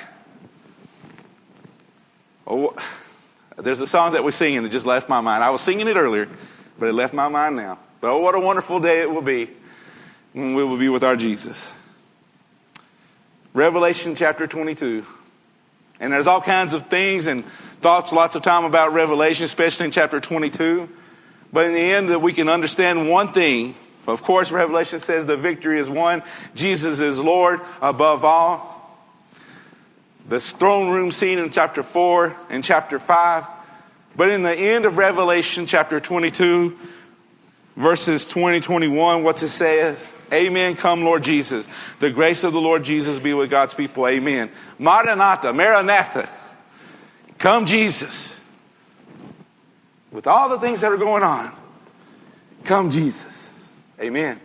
Oh, 2.46 2.76
there's 3.64 3.80
a 3.80 3.88
song 3.88 4.14
that 4.14 4.24
we 4.24 4.32
sing 4.32 4.58
and 4.58 4.66
it 4.66 4.70
just 4.70 4.86
left 4.86 5.10
my 5.10 5.22
mind. 5.22 5.44
I 5.44 5.50
was 5.50 5.62
singing 5.62 5.88
it 5.88 5.98
earlier, 5.98 6.28
but 6.80 6.90
it 6.90 6.94
left 6.94 7.14
my 7.14 7.28
mind 7.28 7.56
now. 7.56 7.80
But 8.00 8.12
oh, 8.12 8.18
what 8.20 8.36
a 8.36 8.40
wonderful 8.40 8.80
day 8.80 9.02
it 9.02 9.12
will 9.12 9.22
be 9.22 9.50
when 10.34 10.56
we 10.56 10.64
will 10.64 10.78
be 10.78 10.90
with 10.90 11.04
our 11.04 11.16
Jesus. 11.16 11.72
Revelation 13.54 14.16
chapter 14.16 14.48
22. 14.48 15.06
And 16.00 16.12
there's 16.12 16.28
all 16.28 16.42
kinds 16.42 16.74
of 16.74 16.90
things 16.90 17.28
and 17.28 17.46
thoughts 17.82 18.12
lots 18.12 18.36
of 18.36 18.42
time 18.42 18.64
about 18.66 18.94
Revelation, 18.94 19.46
especially 19.46 19.86
in 19.86 19.92
chapter 19.92 20.20
22. 20.20 20.90
But 21.54 21.66
in 21.66 21.74
the 21.74 21.80
end, 21.80 22.10
that 22.10 22.20
we 22.20 22.34
can 22.34 22.50
understand 22.50 23.10
one 23.10 23.34
thing. 23.34 23.76
Of 24.08 24.24
course, 24.24 24.52
Revelation 24.52 25.00
says 25.00 25.26
the 25.26 25.38
victory 25.38 25.80
is 25.80 25.90
won. 25.90 26.24
Jesus 26.56 27.00
is 27.00 27.20
Lord 27.20 27.62
above 27.82 28.26
all. 28.26 28.71
The 30.28 30.40
throne 30.40 30.90
room 30.90 31.12
scene 31.12 31.40
in 31.40 31.52
chapter 31.52 31.84
4 31.84 32.36
and 32.50 32.64
chapter 32.64 33.00
5. 33.00 33.46
But 34.16 34.30
in 34.30 34.44
the 34.44 34.54
end 34.54 34.86
of 34.86 34.98
Revelation 34.98 35.66
chapter 35.66 36.00
22, 36.00 36.78
verses 37.76 38.26
20, 38.26 38.60
21, 38.60 39.24
what's 39.24 39.44
it 39.44 39.50
says? 39.50 40.14
Amen. 40.34 40.76
Come, 40.76 41.04
Lord 41.04 41.24
Jesus. 41.24 41.68
The 42.00 42.10
grace 42.10 42.44
of 42.44 42.54
the 42.54 42.62
Lord 42.62 42.84
Jesus 42.84 43.20
be 43.20 43.34
with 43.34 43.50
God's 43.50 43.74
people. 43.74 44.08
Amen. 44.08 44.52
Maranatha, 44.80 45.54
Maranatha. 45.54 46.30
Come, 47.38 47.66
Jesus. 47.66 48.40
With 50.12 50.28
all 50.28 50.50
the 50.50 50.60
things 50.60 50.82
that 50.82 50.92
are 50.92 50.98
going 50.98 51.24
on, 51.24 51.52
come, 52.64 52.92
Jesus. 52.92 53.50
Amen. 54.00 54.40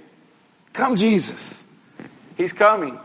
Come, 0.73 0.97
Jesus. 0.97 1.65
He's 2.37 2.53
coming 2.53 2.99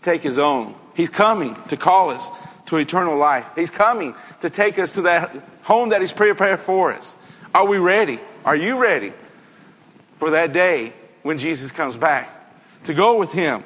to 0.00 0.10
take 0.10 0.22
his 0.22 0.38
own. 0.38 0.74
He's 0.94 1.10
coming 1.10 1.56
to 1.68 1.76
call 1.76 2.10
us 2.10 2.30
to 2.66 2.76
eternal 2.76 3.16
life. 3.16 3.46
He's 3.56 3.70
coming 3.70 4.14
to 4.40 4.48
take 4.48 4.78
us 4.78 4.92
to 4.92 5.02
that 5.02 5.34
home 5.62 5.90
that 5.90 6.00
He's 6.00 6.12
prepared 6.12 6.60
for 6.60 6.92
us. 6.92 7.14
Are 7.54 7.66
we 7.66 7.78
ready? 7.78 8.18
Are 8.44 8.56
you 8.56 8.78
ready 8.78 9.12
for 10.18 10.30
that 10.30 10.52
day 10.52 10.92
when 11.22 11.38
Jesus 11.38 11.72
comes 11.72 11.96
back 11.96 12.28
to 12.84 12.94
go 12.94 13.18
with 13.18 13.32
Him? 13.32 13.64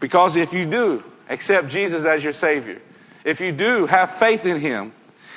Because 0.00 0.36
if 0.36 0.52
you 0.52 0.64
do 0.64 1.02
accept 1.28 1.68
Jesus 1.68 2.04
as 2.04 2.22
your 2.22 2.32
Savior, 2.32 2.80
if 3.24 3.40
you 3.40 3.52
do 3.52 3.86
have 3.86 4.12
faith 4.16 4.46
in 4.46 4.60
Him, 4.60 4.92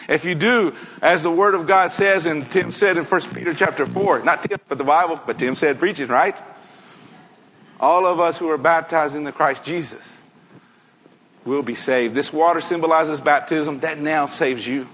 if 0.08 0.24
you 0.24 0.36
do, 0.36 0.74
as 1.02 1.24
the 1.24 1.32
Word 1.32 1.54
of 1.54 1.68
God 1.68 1.92
says, 1.92 2.28
and 2.28 2.50
Tim 2.50 2.72
said 2.72 2.98
in 2.98 3.04
1 3.04 3.22
Peter 3.34 3.54
chapter 3.54 3.86
4, 3.86 4.24
not 4.24 4.44
Tim, 4.44 4.60
but 4.70 4.78
the 4.78 4.84
Bible, 4.84 5.20
but 5.26 5.40
Tim 5.40 5.56
said 5.56 5.80
preaching, 5.80 6.08
right? 6.08 6.38
All 7.80 8.06
of 8.06 8.20
us 8.20 8.40
who 8.40 8.50
are 8.50 8.58
baptized 8.58 9.16
in 9.16 9.24
the 9.24 9.32
Christ 9.32 9.64
Jesus 9.64 10.22
will 11.46 11.64
be 11.64 11.76
saved. 11.76 12.16
This 12.16 12.34
water 12.34 12.62
symbolizes 12.62 13.22
baptism 13.22 13.80
that 13.82 14.00
now 14.00 14.26
saves 14.26 14.68
you. 14.68 14.88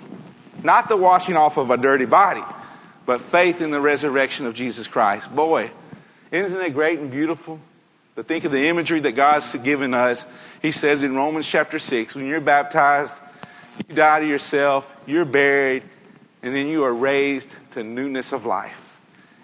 Not 0.64 0.88
the 0.88 0.98
washing 0.98 1.36
off 1.36 1.58
of 1.58 1.72
a 1.72 1.78
dirty 1.78 2.06
body, 2.06 2.44
but 3.06 3.22
faith 3.22 3.62
in 3.62 3.72
the 3.72 3.82
resurrection 3.82 4.46
of 4.46 4.54
Jesus 4.54 4.88
Christ. 4.88 5.34
Boy, 5.34 5.72
isn't 6.32 6.62
it 6.62 6.74
great 6.74 7.00
and 7.00 7.10
beautiful? 7.10 7.60
To 8.16 8.24
think 8.24 8.46
of 8.46 8.52
the 8.52 8.68
imagery 8.68 9.00
that 9.02 9.14
God's 9.14 9.56
given 9.56 9.94
us. 9.94 10.28
He 10.62 10.72
says 10.72 11.04
in 11.04 11.16
Romans 11.16 11.48
chapter 11.48 11.80
6, 11.80 12.16
when 12.16 12.28
you're 12.28 12.40
baptized, 12.40 13.20
you 13.88 13.96
die 13.96 14.20
to 14.20 14.28
yourself, 14.28 14.96
you're 15.08 15.26
buried, 15.26 15.84
and 16.44 16.56
then 16.56 16.68
you 16.68 16.84
are 16.84 16.94
raised 16.94 17.56
to 17.72 17.84
newness 17.84 18.32
of 18.32 18.46
life. 18.46 18.83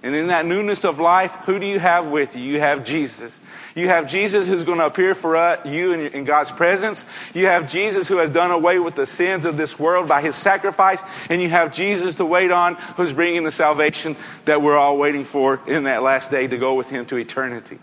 And 0.02 0.16
in 0.16 0.28
that 0.28 0.46
newness 0.46 0.86
of 0.86 1.00
life, 1.00 1.34
who 1.46 1.60
do 1.60 1.66
you 1.66 1.80
have 1.80 2.08
with 2.08 2.36
you? 2.36 2.42
You 2.42 2.60
have 2.60 2.86
Jesus. 2.86 3.38
You 3.76 3.90
have 3.90 4.10
Jesus 4.10 4.48
who's 4.48 4.64
going 4.64 4.80
to 4.80 4.86
appear 4.86 5.14
for 5.14 5.60
you 5.66 5.92
in, 5.92 6.24
God's 6.24 6.52
presence. 6.52 7.06
You 7.34 7.48
have 7.48 7.70
Jesus 7.70 8.08
who 8.08 8.18
has 8.18 8.30
done 8.30 8.52
away 8.52 8.80
with 8.80 8.96
the 8.96 9.06
sins 9.06 9.46
of 9.46 9.58
this 9.58 9.78
world 9.78 10.08
by 10.08 10.22
his 10.22 10.36
sacrifice. 10.36 11.02
And 11.30 11.42
you 11.42 11.50
have 11.50 11.74
Jesus 11.74 12.16
to 12.16 12.26
wait 12.26 12.50
on 12.52 12.76
who's 12.96 13.12
bringing 13.12 13.44
the 13.44 13.52
salvation 13.52 14.16
that 14.46 14.62
we're 14.62 14.78
all 14.78 14.98
waiting 14.98 15.26
for 15.26 15.60
in 15.68 15.84
that 15.84 16.02
last 16.02 16.32
day 16.32 16.48
to 16.48 16.58
go 16.58 16.76
with 16.76 16.90
him 16.90 17.06
to 17.08 17.18
eternity. 17.18 17.80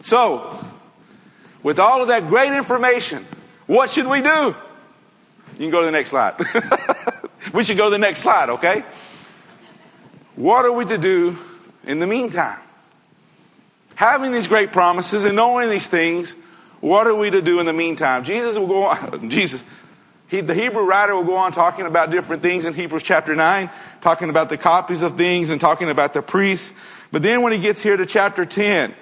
So, 0.00 0.64
with 1.62 1.78
all 1.78 2.02
of 2.02 2.08
that 2.08 2.26
great 2.26 2.52
information, 2.52 3.24
what 3.66 3.88
should 3.88 4.08
we 4.08 4.20
do? 4.20 4.56
You 5.52 5.58
can 5.58 5.70
go 5.70 5.80
to 5.80 5.86
the 5.86 5.92
next 5.92 6.10
slide. 6.10 6.34
we 7.54 7.62
should 7.62 7.76
go 7.76 7.84
to 7.84 7.90
the 7.90 7.98
next 7.98 8.20
slide, 8.20 8.50
okay? 8.50 8.84
What 10.34 10.64
are 10.64 10.72
we 10.72 10.84
to 10.86 10.98
do 10.98 11.36
in 11.84 11.98
the 11.98 12.06
meantime? 12.06 12.58
Having 13.94 14.32
these 14.32 14.48
great 14.48 14.72
promises 14.72 15.24
and 15.24 15.36
knowing 15.36 15.70
these 15.70 15.88
things, 15.88 16.34
what 16.80 17.06
are 17.06 17.14
we 17.14 17.30
to 17.30 17.42
do 17.42 17.60
in 17.60 17.66
the 17.66 17.72
meantime? 17.72 18.24
Jesus 18.24 18.58
will 18.58 18.66
go 18.66 18.84
on, 18.84 19.30
Jesus, 19.30 19.62
he, 20.28 20.40
the 20.40 20.54
Hebrew 20.54 20.84
writer 20.84 21.14
will 21.14 21.24
go 21.24 21.36
on 21.36 21.52
talking 21.52 21.86
about 21.86 22.10
different 22.10 22.42
things 22.42 22.64
in 22.64 22.72
Hebrews 22.72 23.02
chapter 23.02 23.34
9, 23.34 23.70
talking 24.00 24.30
about 24.30 24.48
the 24.48 24.56
copies 24.56 25.02
of 25.02 25.16
things 25.16 25.50
and 25.50 25.60
talking 25.60 25.90
about 25.90 26.14
the 26.14 26.22
priests. 26.22 26.72
But 27.10 27.22
then 27.22 27.42
when 27.42 27.52
he 27.52 27.58
gets 27.58 27.82
here 27.82 27.96
to 27.96 28.06
chapter 28.06 28.46
10, 28.46 28.94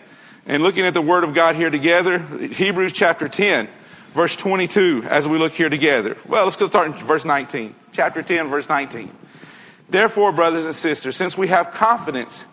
and 0.47 0.63
looking 0.63 0.85
at 0.85 0.95
the 0.95 1.03
Word 1.03 1.23
of 1.23 1.33
God 1.33 1.55
here 1.55 1.71
together, 1.71 2.19
Hebrews 2.19 2.93
chapter 2.93 3.29
10, 3.29 3.69
verse 4.13 4.35
22, 4.35 5.05
as 5.09 5.29
we 5.29 5.39
look 5.39 5.53
here 5.53 5.69
together. 5.69 6.17
Well, 6.27 6.45
let's 6.45 6.57
go 6.57 6.69
start 6.69 6.89
in 6.89 6.93
verse 6.95 7.25
19. 7.25 7.75
Chapter 7.93 8.23
10, 8.23 8.49
verse 8.49 8.69
19. 8.69 9.11
Therefore, 9.89 10.33
brothers 10.33 10.67
and 10.67 10.75
sisters, 10.75 11.15
since 11.15 11.39
we 11.39 11.49
have 11.49 11.73
confidence 11.73 12.47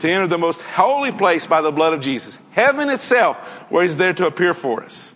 to 0.00 0.10
enter 0.10 0.26
the 0.26 0.38
most 0.38 0.62
holy 0.62 1.12
place 1.12 1.46
by 1.46 1.62
the 1.62 1.70
blood 1.70 1.94
of 1.94 2.00
Jesus, 2.00 2.38
heaven 2.50 2.90
itself, 2.90 3.38
where 3.70 3.82
he's 3.82 3.96
there 3.96 4.12
to 4.14 4.26
appear 4.26 4.54
for 4.54 4.82
us, 4.82 5.14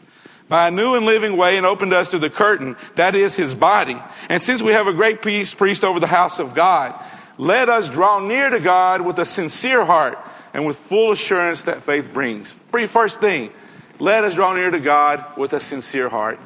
by 0.48 0.68
a 0.68 0.70
new 0.70 0.94
and 0.94 1.04
living 1.04 1.36
way 1.36 1.56
and 1.56 1.66
opened 1.66 1.92
us 1.92 2.10
to 2.10 2.18
the 2.18 2.30
curtain, 2.30 2.76
that 2.94 3.14
is 3.14 3.34
his 3.34 3.54
body. 3.54 4.00
And 4.28 4.42
since 4.42 4.62
we 4.62 4.72
have 4.72 4.86
a 4.86 4.92
great 4.92 5.22
priest, 5.22 5.56
priest 5.56 5.84
over 5.84 6.00
the 6.00 6.06
house 6.06 6.38
of 6.38 6.54
God, 6.54 7.02
let 7.36 7.68
us 7.68 7.88
draw 7.88 8.20
near 8.20 8.48
to 8.50 8.60
God 8.60 9.00
with 9.00 9.18
a 9.18 9.24
sincere 9.24 9.84
heart 9.84 10.18
and 10.52 10.64
with 10.66 10.76
full 10.76 11.10
assurance 11.10 11.64
that 11.64 11.82
faith 11.82 12.12
brings. 12.12 12.52
First 12.88 13.20
thing, 13.20 13.50
let 13.98 14.24
us 14.24 14.34
draw 14.34 14.54
near 14.54 14.70
to 14.70 14.80
God 14.80 15.36
with 15.36 15.52
a 15.52 15.60
sincere 15.60 16.08
heart. 16.08 16.38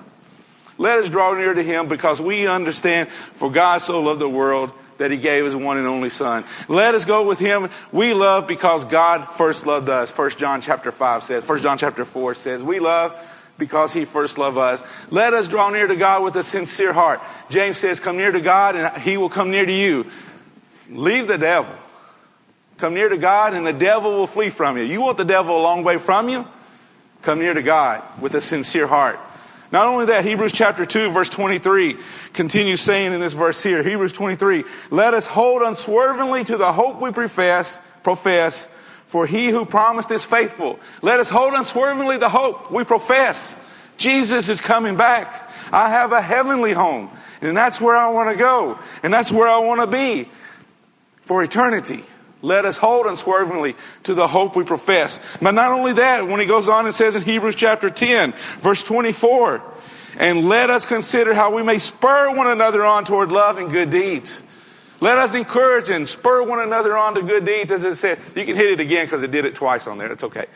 Let 0.78 0.98
us 0.98 1.08
draw 1.08 1.34
near 1.34 1.52
to 1.52 1.62
him 1.62 1.88
because 1.88 2.22
we 2.22 2.46
understand 2.46 3.10
for 3.10 3.50
God 3.50 3.78
so 3.78 4.00
loved 4.00 4.20
the 4.20 4.28
world 4.28 4.72
that 4.98 5.10
he 5.10 5.16
gave 5.16 5.44
his 5.44 5.56
one 5.56 5.78
and 5.78 5.86
only 5.86 6.10
son. 6.10 6.44
Let 6.68 6.94
us 6.94 7.04
go 7.04 7.26
with 7.26 7.38
him. 7.38 7.70
We 7.92 8.14
love 8.14 8.46
because 8.46 8.84
God 8.84 9.26
first 9.32 9.66
loved 9.66 9.88
us. 9.88 10.10
First 10.10 10.38
John 10.38 10.60
chapter 10.60 10.92
5 10.92 11.22
says, 11.22 11.44
First 11.44 11.62
John 11.62 11.78
chapter 11.78 12.04
4 12.04 12.34
says, 12.34 12.62
we 12.62 12.80
love 12.80 13.16
because 13.56 13.92
he 13.92 14.04
first 14.04 14.38
loved 14.38 14.58
us. 14.58 14.82
Let 15.10 15.34
us 15.34 15.48
draw 15.48 15.70
near 15.70 15.86
to 15.86 15.96
God 15.96 16.22
with 16.22 16.36
a 16.36 16.42
sincere 16.42 16.92
heart. 16.92 17.20
James 17.48 17.78
says, 17.78 17.98
come 17.98 18.16
near 18.16 18.30
to 18.30 18.40
God 18.40 18.76
and 18.76 19.02
he 19.02 19.16
will 19.16 19.30
come 19.30 19.50
near 19.50 19.66
to 19.66 19.72
you. 19.72 20.06
Leave 20.90 21.26
the 21.26 21.38
devil. 21.38 21.74
Come 22.76 22.94
near 22.94 23.08
to 23.08 23.18
God 23.18 23.54
and 23.54 23.66
the 23.66 23.72
devil 23.72 24.10
will 24.10 24.26
flee 24.26 24.50
from 24.50 24.78
you. 24.78 24.84
You 24.84 25.00
want 25.00 25.16
the 25.16 25.24
devil 25.24 25.58
a 25.58 25.62
long 25.62 25.82
way 25.82 25.98
from 25.98 26.28
you? 26.28 26.46
Come 27.22 27.40
near 27.40 27.52
to 27.52 27.62
God 27.62 28.02
with 28.20 28.34
a 28.34 28.40
sincere 28.40 28.86
heart. 28.86 29.18
Not 29.70 29.86
only 29.86 30.06
that, 30.06 30.24
Hebrews 30.24 30.52
chapter 30.52 30.86
2 30.86 31.10
verse 31.10 31.28
23 31.28 31.98
continues 32.32 32.80
saying 32.80 33.12
in 33.12 33.20
this 33.20 33.34
verse 33.34 33.62
here, 33.62 33.82
Hebrews 33.82 34.12
23, 34.12 34.64
let 34.90 35.14
us 35.14 35.26
hold 35.26 35.62
unswervingly 35.62 36.44
to 36.44 36.56
the 36.56 36.72
hope 36.72 37.00
we 37.00 37.10
profess, 37.12 37.80
profess, 38.02 38.66
for 39.06 39.26
he 39.26 39.48
who 39.48 39.66
promised 39.66 40.10
is 40.10 40.24
faithful. 40.24 40.78
Let 41.02 41.20
us 41.20 41.28
hold 41.28 41.54
unswervingly 41.54 42.18
the 42.18 42.28
hope 42.28 42.70
we 42.70 42.84
profess. 42.84 43.56
Jesus 43.98 44.48
is 44.48 44.60
coming 44.60 44.96
back. 44.96 45.50
I 45.72 45.90
have 45.90 46.12
a 46.12 46.22
heavenly 46.22 46.72
home, 46.72 47.10
and 47.42 47.56
that's 47.56 47.80
where 47.80 47.96
I 47.96 48.08
want 48.08 48.30
to 48.30 48.36
go, 48.36 48.78
and 49.02 49.12
that's 49.12 49.32
where 49.32 49.48
I 49.48 49.58
want 49.58 49.80
to 49.80 49.86
be 49.86 50.28
for 51.22 51.42
eternity. 51.42 52.04
Let 52.40 52.64
us 52.64 52.76
hold 52.76 53.06
unswervingly 53.06 53.74
to 54.04 54.14
the 54.14 54.28
hope 54.28 54.54
we 54.54 54.64
profess. 54.64 55.20
But 55.42 55.52
not 55.52 55.72
only 55.72 55.94
that, 55.94 56.28
when 56.28 56.38
he 56.40 56.46
goes 56.46 56.68
on 56.68 56.86
and 56.86 56.94
says 56.94 57.16
in 57.16 57.22
Hebrews 57.22 57.56
chapter 57.56 57.90
10, 57.90 58.32
verse 58.60 58.82
24, 58.84 59.62
and 60.16 60.48
let 60.48 60.70
us 60.70 60.86
consider 60.86 61.34
how 61.34 61.54
we 61.54 61.62
may 61.62 61.78
spur 61.78 62.34
one 62.34 62.46
another 62.46 62.84
on 62.84 63.04
toward 63.04 63.32
love 63.32 63.58
and 63.58 63.70
good 63.70 63.90
deeds. 63.90 64.42
Let 65.00 65.18
us 65.18 65.34
encourage 65.34 65.90
and 65.90 66.08
spur 66.08 66.42
one 66.42 66.60
another 66.60 66.96
on 66.96 67.14
to 67.14 67.22
good 67.22 67.44
deeds, 67.44 67.70
as 67.70 67.84
it 67.84 67.96
said. 67.96 68.18
You 68.34 68.44
can 68.44 68.56
hit 68.56 68.72
it 68.72 68.80
again 68.80 69.06
because 69.06 69.22
it 69.22 69.30
did 69.30 69.44
it 69.44 69.54
twice 69.54 69.86
on 69.86 69.98
there. 69.98 70.10
It's 70.10 70.24
okay. 70.24 70.46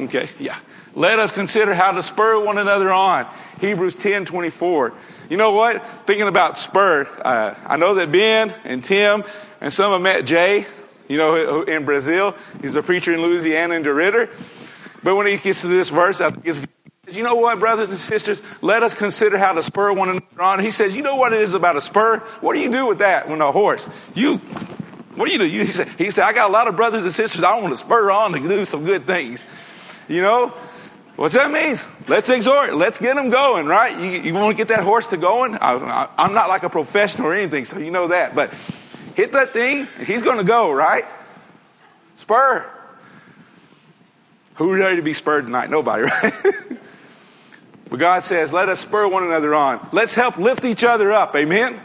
Okay, 0.00 0.28
yeah. 0.38 0.56
Let 0.94 1.18
us 1.18 1.32
consider 1.32 1.74
how 1.74 1.92
to 1.92 2.02
spur 2.02 2.42
one 2.42 2.58
another 2.58 2.92
on. 2.92 3.26
Hebrews 3.60 3.94
10 3.96 4.24
24. 4.24 4.92
You 5.28 5.36
know 5.36 5.52
what? 5.52 5.84
Thinking 6.06 6.28
about 6.28 6.58
spur, 6.58 7.06
uh, 7.24 7.54
I 7.66 7.76
know 7.76 7.94
that 7.94 8.10
Ben 8.10 8.54
and 8.64 8.82
Tim 8.82 9.24
and 9.60 9.72
some 9.72 9.92
have 9.92 10.00
met 10.00 10.24
Jay, 10.24 10.66
you 11.08 11.16
know, 11.16 11.62
in 11.62 11.84
Brazil. 11.84 12.34
He's 12.60 12.76
a 12.76 12.82
preacher 12.82 13.12
in 13.12 13.22
Louisiana 13.22 13.74
in 13.74 13.82
DeRidder. 13.82 14.30
But 15.02 15.16
when 15.16 15.26
he 15.26 15.36
gets 15.36 15.62
to 15.62 15.68
this 15.68 15.88
verse, 15.88 16.20
I 16.20 16.30
think 16.30 16.46
it's 16.46 16.60
you 17.10 17.24
know 17.24 17.34
what, 17.34 17.58
brothers 17.58 17.90
and 17.90 17.98
sisters? 17.98 18.42
Let 18.60 18.84
us 18.84 18.94
consider 18.94 19.36
how 19.36 19.52
to 19.52 19.62
spur 19.62 19.92
one 19.92 20.08
another 20.08 20.40
on. 20.40 20.60
He 20.60 20.70
says, 20.70 20.94
you 20.94 21.02
know 21.02 21.16
what 21.16 21.32
it 21.32 21.40
is 21.40 21.54
about 21.54 21.76
a 21.76 21.80
spur? 21.80 22.18
What 22.40 22.54
do 22.54 22.60
you 22.60 22.70
do 22.70 22.86
with 22.86 22.98
that 22.98 23.28
when 23.28 23.40
a 23.40 23.50
horse? 23.50 23.88
You, 24.14 24.36
what 25.16 25.26
do 25.26 25.32
you 25.32 25.38
do? 25.38 25.46
You, 25.46 25.62
he, 25.62 25.66
said, 25.66 25.88
he 25.98 26.10
said, 26.12 26.24
I 26.24 26.32
got 26.32 26.48
a 26.48 26.52
lot 26.52 26.68
of 26.68 26.76
brothers 26.76 27.02
and 27.02 27.12
sisters 27.12 27.42
I 27.42 27.58
want 27.58 27.72
to 27.72 27.76
spur 27.76 28.12
on 28.12 28.32
to 28.32 28.38
do 28.38 28.64
some 28.64 28.84
good 28.84 29.04
things. 29.04 29.44
You 30.06 30.22
know? 30.22 30.54
What's 31.16 31.34
that 31.34 31.50
means? 31.50 31.86
Let's 32.08 32.30
exhort. 32.30 32.74
Let's 32.74 32.98
get 32.98 33.16
them 33.16 33.30
going, 33.30 33.66
right? 33.66 33.98
You, 33.98 34.22
you 34.22 34.34
want 34.34 34.56
to 34.56 34.60
get 34.60 34.68
that 34.68 34.84
horse 34.84 35.08
to 35.08 35.16
going? 35.16 35.56
I, 35.60 36.08
am 36.18 36.34
not 36.34 36.48
like 36.48 36.62
a 36.62 36.70
professional 36.70 37.28
or 37.28 37.34
anything, 37.34 37.64
so 37.64 37.78
you 37.78 37.90
know 37.90 38.08
that. 38.08 38.34
But 38.34 38.54
hit 39.14 39.32
that 39.32 39.52
thing, 39.52 39.86
and 39.98 40.06
he's 40.06 40.22
going 40.22 40.38
to 40.38 40.44
go, 40.44 40.72
right? 40.72 41.04
Spur. 42.16 42.64
Who's 44.54 44.78
ready 44.78 44.96
to 44.96 45.02
be 45.02 45.12
spurred 45.12 45.46
tonight? 45.46 45.70
Nobody, 45.70 46.02
right? 46.22 46.34
But 47.92 47.98
God 47.98 48.24
says, 48.24 48.54
let 48.54 48.70
us 48.70 48.80
spur 48.80 49.06
one 49.06 49.22
another 49.22 49.54
on. 49.54 49.86
Let's 49.92 50.14
help 50.14 50.38
lift 50.38 50.64
each 50.64 50.82
other 50.82 51.12
up. 51.12 51.36
Amen? 51.36 51.78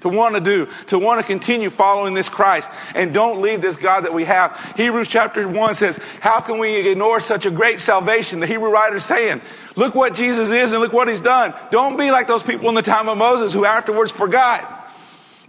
To 0.00 0.10
want 0.10 0.34
to 0.34 0.40
do, 0.42 0.68
to 0.88 0.98
want 0.98 1.22
to 1.22 1.26
continue 1.26 1.70
following 1.70 2.12
this 2.12 2.28
Christ. 2.28 2.70
And 2.94 3.14
don't 3.14 3.40
leave 3.40 3.62
this 3.62 3.76
God 3.76 4.02
that 4.02 4.12
we 4.12 4.24
have. 4.24 4.74
Hebrews 4.76 5.08
chapter 5.08 5.48
1 5.48 5.74
says, 5.74 5.98
How 6.20 6.40
can 6.40 6.58
we 6.58 6.86
ignore 6.90 7.18
such 7.18 7.46
a 7.46 7.50
great 7.50 7.80
salvation? 7.80 8.40
The 8.40 8.46
Hebrew 8.46 8.68
writer 8.68 8.96
is 8.96 9.06
saying, 9.06 9.40
Look 9.74 9.94
what 9.94 10.12
Jesus 10.12 10.50
is 10.50 10.72
and 10.72 10.82
look 10.82 10.92
what 10.92 11.08
he's 11.08 11.22
done. 11.22 11.54
Don't 11.70 11.96
be 11.96 12.10
like 12.10 12.26
those 12.26 12.42
people 12.42 12.68
in 12.68 12.74
the 12.74 12.82
time 12.82 13.08
of 13.08 13.16
Moses 13.16 13.54
who 13.54 13.64
afterwards 13.64 14.12
forgot. 14.12 14.73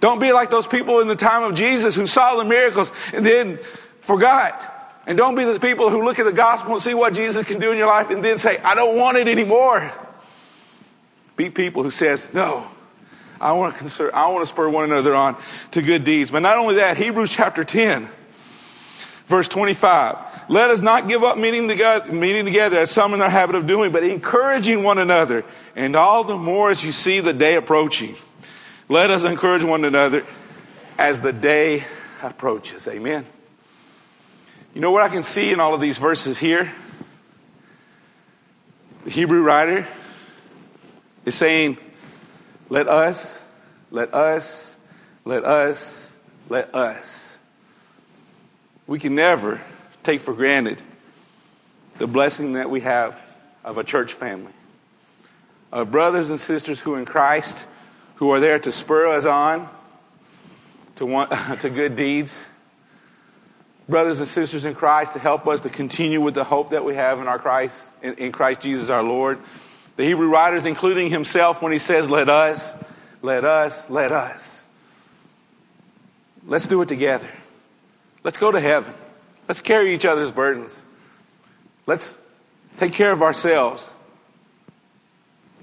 Don't 0.05 0.19
be 0.19 0.33
like 0.33 0.51
those 0.51 0.67
people 0.67 0.99
in 0.99 1.07
the 1.07 1.15
time 1.15 1.41
of 1.41 1.55
Jesus 1.55 1.95
who 1.95 2.05
saw 2.05 2.35
the 2.35 2.45
miracles 2.45 2.93
and 3.11 3.25
then 3.25 3.57
forgot. 4.01 5.01
And 5.07 5.17
don't 5.17 5.33
be 5.33 5.45
those 5.45 5.57
people 5.57 5.89
who 5.89 6.03
look 6.03 6.19
at 6.19 6.25
the 6.25 6.31
gospel 6.31 6.73
and 6.73 6.79
see 6.83 6.93
what 6.93 7.15
Jesus 7.15 7.43
can 7.47 7.59
do 7.59 7.71
in 7.71 7.79
your 7.79 7.87
life 7.87 8.11
and 8.11 8.23
then 8.23 8.37
say, 8.37 8.59
I 8.59 8.75
don't 8.75 8.99
want 8.99 9.17
it 9.17 9.27
anymore. 9.27 9.91
Be 11.35 11.49
people 11.49 11.81
who 11.81 11.89
says, 11.89 12.31
no, 12.35 12.67
I 13.41 13.53
want 13.53 13.79
to 13.79 14.11
I 14.13 14.27
want 14.27 14.43
to 14.43 14.45
spur 14.45 14.69
one 14.69 14.83
another 14.83 15.15
on 15.15 15.37
to 15.71 15.81
good 15.81 16.03
deeds. 16.03 16.29
But 16.29 16.43
not 16.43 16.59
only 16.59 16.75
that, 16.75 16.97
Hebrews 16.97 17.31
chapter 17.31 17.63
10, 17.63 18.07
verse 19.25 19.47
25. 19.47 20.19
Let 20.49 20.69
us 20.69 20.81
not 20.81 21.07
give 21.07 21.23
up 21.23 21.39
meeting 21.39 21.67
together, 21.67 22.13
meeting 22.13 22.45
together 22.45 22.77
as 22.77 22.91
some 22.91 23.13
in 23.13 23.19
their 23.19 23.27
habit 23.31 23.55
of 23.55 23.65
doing, 23.65 23.91
but 23.91 24.03
encouraging 24.03 24.83
one 24.83 24.99
another, 24.99 25.45
and 25.75 25.95
all 25.95 26.23
the 26.23 26.37
more 26.37 26.69
as 26.69 26.85
you 26.85 26.91
see 26.91 27.21
the 27.21 27.33
day 27.33 27.55
approaching. 27.55 28.15
Let 28.87 29.09
us 29.09 29.23
encourage 29.23 29.63
one 29.63 29.83
another 29.83 30.23
as 30.97 31.19
the 31.19 31.33
day 31.33 31.83
approaches. 32.21 32.87
Amen. 32.87 33.25
You 34.75 34.81
know 34.81 34.91
what 34.91 35.01
I 35.01 35.09
can 35.09 35.23
see 35.23 35.51
in 35.51 35.59
all 35.59 35.73
of 35.73 35.81
these 35.81 35.97
verses 35.97 36.37
here? 36.37 36.71
The 39.05 39.09
Hebrew 39.09 39.41
writer 39.41 39.87
is 41.25 41.33
saying, 41.33 41.79
let 42.69 42.87
us, 42.87 43.41
let 43.89 44.13
us, 44.13 44.77
let 45.23 45.43
us, 45.45 46.11
let 46.47 46.75
us. 46.75 47.39
We 48.85 48.99
can 48.99 49.15
never 49.15 49.61
take 50.03 50.21
for 50.21 50.33
granted 50.33 50.79
the 51.97 52.05
blessing 52.05 52.53
that 52.53 52.69
we 52.69 52.81
have 52.81 53.19
of 53.63 53.79
a 53.79 53.83
church 53.83 54.13
family, 54.13 54.53
of 55.71 55.89
brothers 55.89 56.29
and 56.29 56.39
sisters 56.39 56.79
who 56.79 56.95
in 56.95 57.05
Christ, 57.05 57.65
who 58.15 58.31
are 58.31 58.39
there 58.39 58.59
to 58.59 58.71
spur 58.71 59.07
us 59.07 59.25
on 59.25 59.69
to, 60.95 61.05
want, 61.05 61.31
to 61.61 61.69
good 61.69 61.95
deeds, 61.95 62.45
brothers 63.87 64.19
and 64.19 64.27
sisters 64.27 64.65
in 64.65 64.75
Christ 64.75 65.13
to 65.13 65.19
help 65.19 65.47
us 65.47 65.61
to 65.61 65.69
continue 65.69 66.21
with 66.21 66.33
the 66.33 66.43
hope 66.43 66.71
that 66.71 66.83
we 66.83 66.95
have 66.95 67.19
in 67.19 67.27
our 67.27 67.39
Christ, 67.39 67.91
in, 68.01 68.15
in 68.15 68.31
Christ 68.31 68.61
Jesus 68.61 68.89
our 68.89 69.03
Lord. 69.03 69.39
The 69.95 70.03
Hebrew 70.03 70.29
writers, 70.29 70.65
including 70.65 71.09
himself, 71.09 71.61
when 71.61 71.71
he 71.71 71.77
says, 71.77 72.09
let 72.09 72.27
us, 72.27 72.75
let 73.21 73.45
us, 73.45 73.89
let 73.89 74.11
us. 74.11 74.67
Let's 76.45 76.67
do 76.67 76.81
it 76.81 76.89
together. 76.89 77.29
Let's 78.23 78.37
go 78.37 78.51
to 78.51 78.59
heaven. 78.59 78.93
Let's 79.47 79.61
carry 79.61 79.93
each 79.93 80.05
other's 80.05 80.31
burdens. 80.31 80.83
Let's 81.85 82.17
take 82.77 82.93
care 82.93 83.11
of 83.11 83.21
ourselves. 83.21 83.89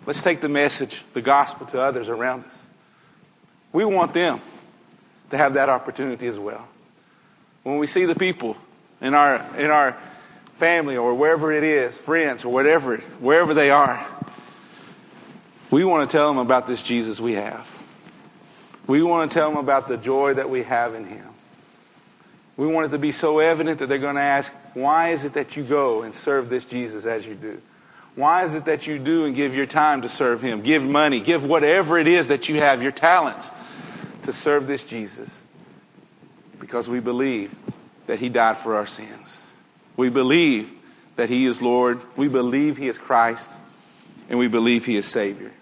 Let's 0.04 0.22
take 0.22 0.40
the 0.40 0.48
message, 0.48 1.02
the 1.14 1.22
gospel 1.22 1.66
to 1.66 1.80
others 1.80 2.08
around 2.08 2.44
us. 2.44 2.66
We 3.72 3.84
want 3.84 4.12
them 4.12 4.40
to 5.30 5.36
have 5.36 5.54
that 5.54 5.68
opportunity 5.68 6.26
as 6.26 6.38
well. 6.38 6.66
When 7.62 7.78
we 7.78 7.86
see 7.86 8.04
the 8.04 8.14
people 8.14 8.56
in 9.00 9.14
our, 9.14 9.36
in 9.56 9.70
our 9.70 9.96
family 10.54 10.96
or 10.96 11.14
wherever 11.14 11.52
it 11.52 11.64
is, 11.64 11.96
friends 11.96 12.44
or 12.44 12.52
whatever, 12.52 12.96
wherever 13.20 13.54
they 13.54 13.70
are, 13.70 14.04
we 15.70 15.84
want 15.84 16.10
to 16.10 16.16
tell 16.16 16.28
them 16.28 16.38
about 16.38 16.66
this 16.66 16.82
Jesus 16.82 17.20
we 17.20 17.32
have. 17.32 17.66
We 18.86 19.02
want 19.02 19.30
to 19.30 19.34
tell 19.34 19.48
them 19.48 19.58
about 19.58 19.88
the 19.88 19.96
joy 19.96 20.34
that 20.34 20.50
we 20.50 20.64
have 20.64 20.94
in 20.94 21.06
Him. 21.06 21.28
We 22.56 22.66
want 22.66 22.86
it 22.86 22.90
to 22.90 22.98
be 22.98 23.12
so 23.12 23.38
evident 23.38 23.78
that 23.78 23.86
they're 23.86 23.98
going 23.98 24.16
to 24.16 24.20
ask, 24.20 24.52
why 24.74 25.10
is 25.10 25.24
it 25.24 25.34
that 25.34 25.56
you 25.56 25.62
go 25.62 26.02
and 26.02 26.14
serve 26.14 26.48
this 26.48 26.64
Jesus 26.64 27.06
as 27.06 27.26
you 27.26 27.34
do? 27.34 27.62
Why 28.14 28.44
is 28.44 28.54
it 28.54 28.66
that 28.66 28.86
you 28.86 28.98
do 28.98 29.24
and 29.24 29.34
give 29.34 29.54
your 29.54 29.66
time 29.66 30.02
to 30.02 30.08
serve 30.08 30.42
Him? 30.42 30.62
Give 30.62 30.86
money, 30.86 31.20
give 31.20 31.44
whatever 31.44 31.98
it 31.98 32.06
is 32.06 32.28
that 32.28 32.48
you 32.48 32.56
have, 32.60 32.82
your 32.82 32.92
talents, 32.92 33.50
to 34.24 34.32
serve 34.32 34.66
this 34.66 34.84
Jesus. 34.84 35.42
Because 36.60 36.88
we 36.88 37.00
believe 37.00 37.54
that 38.06 38.18
He 38.18 38.28
died 38.28 38.58
for 38.58 38.76
our 38.76 38.86
sins. 38.86 39.40
We 39.96 40.10
believe 40.10 40.70
that 41.16 41.30
He 41.30 41.46
is 41.46 41.62
Lord. 41.62 42.00
We 42.16 42.28
believe 42.28 42.76
He 42.76 42.88
is 42.88 42.98
Christ. 42.98 43.50
And 44.28 44.38
we 44.38 44.48
believe 44.48 44.84
He 44.84 44.96
is 44.96 45.06
Savior. 45.06 45.52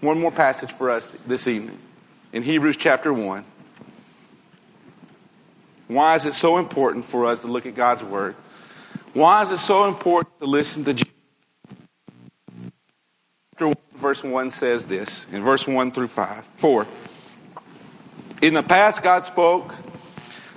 One 0.00 0.20
more 0.20 0.32
passage 0.32 0.72
for 0.72 0.90
us 0.90 1.14
this 1.26 1.46
evening 1.46 1.78
in 2.32 2.42
Hebrews 2.42 2.76
chapter 2.76 3.12
1. 3.12 3.44
Why 5.88 6.14
is 6.14 6.24
it 6.24 6.34
so 6.34 6.56
important 6.56 7.04
for 7.04 7.26
us 7.26 7.40
to 7.40 7.48
look 7.48 7.66
at 7.66 7.74
God's 7.74 8.04
Word? 8.04 8.36
Why 9.12 9.42
is 9.42 9.50
it 9.50 9.58
so 9.58 9.86
important 9.86 10.38
to 10.40 10.46
listen 10.46 10.84
to 10.84 10.94
Jesus? 10.94 11.12
Chapter 13.52 13.66
1, 13.68 13.76
verse 13.96 14.22
1 14.22 14.50
says 14.50 14.86
this, 14.86 15.26
in 15.32 15.42
verse 15.42 15.66
1 15.66 15.92
through 15.92 16.08
5, 16.08 16.44
4. 16.56 16.86
In 18.42 18.54
the 18.54 18.62
past, 18.62 19.02
God 19.02 19.26
spoke 19.26 19.74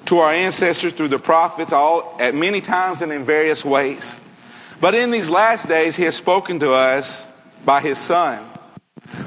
to 0.05 0.19
our 0.19 0.31
ancestors 0.31 0.93
through 0.93 1.09
the 1.09 1.19
prophets 1.19 1.73
all 1.73 2.15
at 2.19 2.35
many 2.35 2.61
times 2.61 3.01
and 3.01 3.11
in 3.11 3.23
various 3.23 3.65
ways. 3.65 4.15
But 4.79 4.95
in 4.95 5.11
these 5.11 5.29
last 5.29 5.67
days, 5.67 5.95
He 5.95 6.03
has 6.03 6.15
spoken 6.15 6.59
to 6.59 6.73
us 6.73 7.25
by 7.65 7.81
His 7.81 7.97
Son 7.97 8.43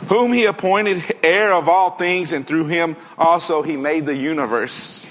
whom 0.09 0.33
he 0.33 0.45
appointed 0.45 1.03
heir 1.23 1.53
of 1.53 1.69
all 1.69 1.91
things, 1.91 2.33
and 2.33 2.47
through 2.47 2.67
him 2.67 2.97
also 3.19 3.63
he 3.63 3.77
made 3.77 4.07
the 4.07 4.17
universe. 4.17 5.05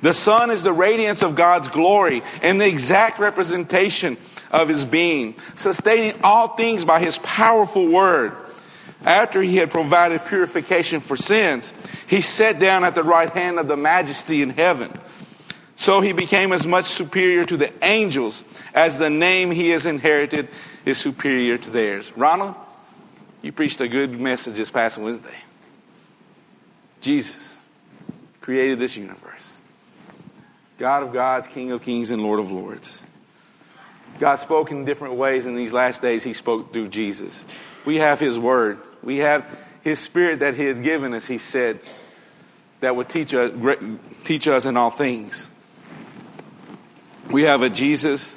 The 0.00 0.12
Son 0.12 0.50
is 0.50 0.62
the 0.62 0.72
radiance 0.72 1.22
of 1.22 1.34
God's 1.34 1.68
glory 1.68 2.22
and 2.42 2.60
the 2.60 2.66
exact 2.66 3.18
representation 3.18 4.16
of 4.50 4.68
his 4.68 4.84
being, 4.84 5.34
sustaining 5.56 6.20
all 6.22 6.48
things 6.48 6.84
by 6.84 7.00
his 7.00 7.18
powerful 7.18 7.88
word. 7.88 8.32
After 9.04 9.42
he 9.42 9.56
had 9.56 9.70
provided 9.70 10.24
purification 10.26 11.00
for 11.00 11.16
sins, 11.16 11.72
he 12.06 12.20
sat 12.20 12.58
down 12.58 12.84
at 12.84 12.94
the 12.94 13.04
right 13.04 13.30
hand 13.30 13.58
of 13.58 13.68
the 13.68 13.76
majesty 13.76 14.42
in 14.42 14.50
heaven. 14.50 14.92
So 15.76 16.00
he 16.00 16.12
became 16.12 16.52
as 16.52 16.66
much 16.66 16.86
superior 16.86 17.44
to 17.44 17.56
the 17.56 17.72
angels 17.84 18.42
as 18.74 18.98
the 18.98 19.10
name 19.10 19.52
he 19.52 19.70
has 19.70 19.86
inherited 19.86 20.48
is 20.84 20.98
superior 20.98 21.56
to 21.58 21.70
theirs. 21.70 22.12
Ronald? 22.16 22.56
You 23.42 23.52
preached 23.52 23.80
a 23.80 23.86
good 23.86 24.18
message 24.18 24.56
this 24.56 24.72
past 24.72 24.98
Wednesday. 24.98 25.36
Jesus 27.00 27.58
created 28.40 28.80
this 28.80 28.96
universe. 28.96 29.57
God 30.78 31.02
of 31.02 31.12
gods, 31.12 31.48
King 31.48 31.72
of 31.72 31.82
kings, 31.82 32.10
and 32.10 32.22
Lord 32.22 32.38
of 32.38 32.52
lords. 32.52 33.02
God 34.20 34.36
spoke 34.36 34.70
in 34.70 34.84
different 34.84 35.14
ways 35.14 35.44
in 35.44 35.54
these 35.54 35.72
last 35.72 36.00
days. 36.00 36.22
He 36.22 36.32
spoke 36.32 36.72
through 36.72 36.88
Jesus. 36.88 37.44
We 37.84 37.96
have 37.96 38.20
His 38.20 38.38
Word. 38.38 38.78
We 39.02 39.18
have 39.18 39.46
His 39.82 39.98
Spirit 39.98 40.40
that 40.40 40.54
He 40.54 40.64
had 40.64 40.82
given 40.82 41.14
us, 41.14 41.26
He 41.26 41.38
said, 41.38 41.80
that 42.80 42.94
would 42.94 43.08
teach 43.08 43.34
us, 43.34 43.52
teach 44.24 44.46
us 44.46 44.66
in 44.66 44.76
all 44.76 44.90
things. 44.90 45.50
We 47.30 47.42
have 47.42 47.62
a 47.62 47.68
Jesus 47.68 48.36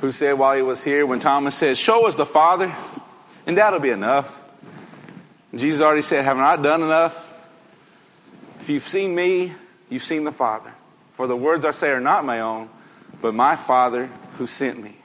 who 0.00 0.12
said 0.12 0.32
while 0.34 0.56
He 0.56 0.62
was 0.62 0.82
here, 0.82 1.06
when 1.06 1.20
Thomas 1.20 1.54
said, 1.54 1.78
Show 1.78 2.06
us 2.06 2.16
the 2.16 2.26
Father, 2.26 2.74
and 3.46 3.56
that'll 3.58 3.80
be 3.80 3.90
enough. 3.90 4.42
Jesus 5.54 5.80
already 5.80 6.02
said, 6.02 6.24
Have 6.24 6.36
I 6.36 6.40
not 6.40 6.62
done 6.62 6.82
enough? 6.82 7.22
If 8.60 8.68
you've 8.68 8.82
seen 8.82 9.14
me, 9.14 9.52
you've 9.88 10.02
seen 10.02 10.24
the 10.24 10.32
Father. 10.32 10.72
For 11.16 11.26
the 11.26 11.36
words 11.36 11.64
I 11.64 11.70
say 11.70 11.90
are 11.90 12.00
not 12.00 12.24
my 12.24 12.40
own, 12.40 12.68
but 13.20 13.34
my 13.34 13.56
Father 13.56 14.06
who 14.38 14.46
sent 14.46 14.82
me. 14.82 14.96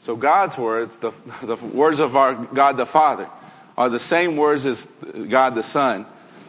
So 0.00 0.14
God's 0.14 0.56
words, 0.56 0.98
the, 0.98 1.10
the 1.42 1.56
words 1.56 2.00
of 2.00 2.14
our 2.16 2.34
God 2.34 2.76
the 2.76 2.86
Father, 2.86 3.28
are 3.76 3.88
the 3.88 3.98
same 3.98 4.36
words 4.36 4.66
as 4.66 4.86
God 5.28 5.54
the 5.54 5.62
Son, 5.62 6.06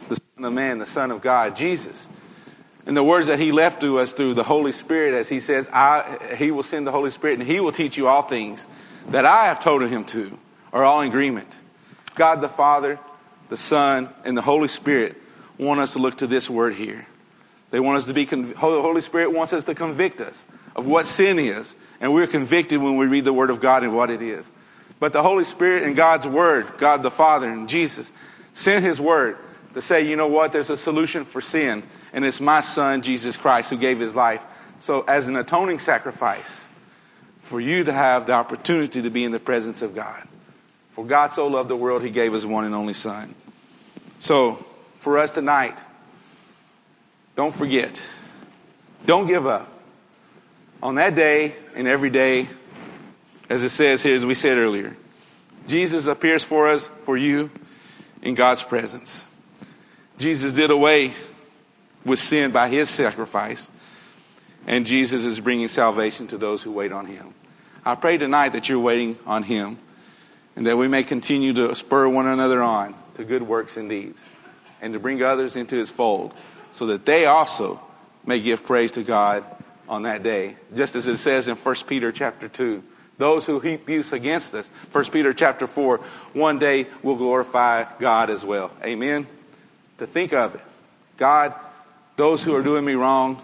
the 0.08 0.16
Son 0.16 0.44
of 0.44 0.52
Man, 0.52 0.78
the 0.78 0.86
Son 0.86 1.10
of 1.10 1.20
God, 1.20 1.56
Jesus. 1.56 2.06
And 2.86 2.96
the 2.96 3.02
words 3.02 3.26
that 3.26 3.38
He 3.38 3.52
left 3.52 3.80
to 3.80 3.98
us 3.98 4.12
through 4.12 4.34
the 4.34 4.44
Holy 4.44 4.72
Spirit, 4.72 5.14
as 5.14 5.28
He 5.28 5.40
says, 5.40 5.68
I, 5.72 6.36
He 6.36 6.50
will 6.50 6.62
send 6.62 6.86
the 6.86 6.92
Holy 6.92 7.10
Spirit 7.10 7.40
and 7.40 7.48
He 7.48 7.60
will 7.60 7.72
teach 7.72 7.96
you 7.96 8.06
all 8.06 8.22
things 8.22 8.66
that 9.08 9.26
I 9.26 9.46
have 9.46 9.60
told 9.60 9.82
Him 9.82 10.04
to, 10.06 10.38
are 10.72 10.84
all 10.84 11.00
in 11.00 11.08
agreement. 11.08 11.60
God 12.14 12.40
the 12.40 12.48
Father, 12.48 12.98
the 13.48 13.56
Son, 13.56 14.08
and 14.24 14.36
the 14.36 14.42
Holy 14.42 14.68
Spirit 14.68 15.16
want 15.58 15.80
us 15.80 15.94
to 15.94 15.98
look 15.98 16.18
to 16.18 16.28
this 16.28 16.48
word 16.48 16.74
here. 16.74 17.07
They 17.70 17.80
want 17.80 17.98
us 17.98 18.04
to 18.06 18.14
be, 18.14 18.24
the 18.24 18.54
Holy 18.56 19.00
Spirit 19.00 19.32
wants 19.32 19.52
us 19.52 19.64
to 19.66 19.74
convict 19.74 20.20
us 20.20 20.46
of 20.74 20.86
what 20.86 21.06
sin 21.06 21.38
is. 21.38 21.74
And 22.00 22.14
we're 22.14 22.26
convicted 22.26 22.80
when 22.80 22.96
we 22.96 23.06
read 23.06 23.24
the 23.24 23.32
Word 23.32 23.50
of 23.50 23.60
God 23.60 23.84
and 23.84 23.94
what 23.94 24.10
it 24.10 24.22
is. 24.22 24.50
But 25.00 25.12
the 25.12 25.22
Holy 25.22 25.44
Spirit 25.44 25.82
and 25.82 25.94
God's 25.94 26.26
Word, 26.26 26.78
God 26.78 27.02
the 27.02 27.10
Father 27.10 27.48
and 27.48 27.68
Jesus, 27.68 28.10
sent 28.54 28.84
His 28.84 29.00
Word 29.00 29.36
to 29.74 29.82
say, 29.82 30.02
you 30.02 30.16
know 30.16 30.26
what, 30.26 30.52
there's 30.52 30.70
a 30.70 30.76
solution 30.76 31.24
for 31.24 31.40
sin. 31.40 31.82
And 32.12 32.24
it's 32.24 32.40
my 32.40 32.62
Son, 32.62 33.02
Jesus 33.02 33.36
Christ, 33.36 33.70
who 33.70 33.76
gave 33.76 33.98
His 33.98 34.14
life. 34.14 34.42
So, 34.80 35.02
as 35.02 35.28
an 35.28 35.36
atoning 35.36 35.80
sacrifice, 35.80 36.68
for 37.40 37.60
you 37.60 37.84
to 37.84 37.92
have 37.92 38.26
the 38.26 38.32
opportunity 38.32 39.02
to 39.02 39.10
be 39.10 39.24
in 39.24 39.32
the 39.32 39.40
presence 39.40 39.82
of 39.82 39.94
God. 39.94 40.22
For 40.90 41.04
God 41.04 41.32
so 41.34 41.48
loved 41.48 41.68
the 41.68 41.76
world, 41.76 42.02
He 42.02 42.10
gave 42.10 42.32
His 42.32 42.46
one 42.46 42.64
and 42.64 42.74
only 42.74 42.92
Son. 42.92 43.34
So, 44.18 44.64
for 44.98 45.18
us 45.18 45.32
tonight, 45.32 45.78
don't 47.38 47.54
forget. 47.54 48.04
Don't 49.06 49.28
give 49.28 49.46
up. 49.46 49.72
On 50.82 50.96
that 50.96 51.14
day 51.14 51.54
and 51.76 51.86
every 51.86 52.10
day, 52.10 52.48
as 53.48 53.62
it 53.62 53.68
says 53.68 54.02
here, 54.02 54.16
as 54.16 54.26
we 54.26 54.34
said 54.34 54.58
earlier, 54.58 54.96
Jesus 55.68 56.08
appears 56.08 56.42
for 56.42 56.68
us, 56.68 56.88
for 57.02 57.16
you, 57.16 57.48
in 58.22 58.34
God's 58.34 58.64
presence. 58.64 59.28
Jesus 60.18 60.52
did 60.52 60.72
away 60.72 61.14
with 62.04 62.18
sin 62.18 62.50
by 62.50 62.68
his 62.70 62.90
sacrifice, 62.90 63.70
and 64.66 64.84
Jesus 64.84 65.24
is 65.24 65.38
bringing 65.38 65.68
salvation 65.68 66.26
to 66.26 66.38
those 66.38 66.64
who 66.64 66.72
wait 66.72 66.90
on 66.90 67.06
him. 67.06 67.34
I 67.84 67.94
pray 67.94 68.18
tonight 68.18 68.48
that 68.48 68.68
you're 68.68 68.80
waiting 68.80 69.16
on 69.26 69.44
him 69.44 69.78
and 70.56 70.66
that 70.66 70.76
we 70.76 70.88
may 70.88 71.04
continue 71.04 71.52
to 71.52 71.72
spur 71.76 72.08
one 72.08 72.26
another 72.26 72.60
on 72.60 72.96
to 73.14 73.22
good 73.22 73.44
works 73.44 73.76
and 73.76 73.88
deeds 73.88 74.26
and 74.80 74.92
to 74.92 74.98
bring 74.98 75.22
others 75.22 75.54
into 75.54 75.76
his 75.76 75.88
fold 75.88 76.34
so 76.70 76.86
that 76.86 77.04
they 77.04 77.26
also 77.26 77.80
may 78.24 78.40
give 78.40 78.64
praise 78.64 78.92
to 78.92 79.02
God 79.02 79.44
on 79.88 80.02
that 80.02 80.22
day. 80.22 80.56
Just 80.74 80.94
as 80.94 81.06
it 81.06 81.16
says 81.16 81.48
in 81.48 81.56
1 81.56 81.74
Peter 81.86 82.12
chapter 82.12 82.48
2, 82.48 82.82
those 83.16 83.46
who 83.46 83.58
heap 83.58 83.88
use 83.88 84.12
against 84.12 84.54
us, 84.54 84.70
1 84.92 85.06
Peter 85.06 85.32
chapter 85.32 85.66
4, 85.66 85.98
one 86.34 86.58
day 86.58 86.86
will 87.02 87.16
glorify 87.16 87.84
God 87.98 88.30
as 88.30 88.44
well. 88.44 88.70
Amen. 88.84 89.26
To 89.98 90.06
think 90.06 90.32
of 90.32 90.54
it. 90.54 90.60
God, 91.16 91.54
those 92.16 92.44
who 92.44 92.54
are 92.54 92.62
doing 92.62 92.84
me 92.84 92.94
wrong, 92.94 93.42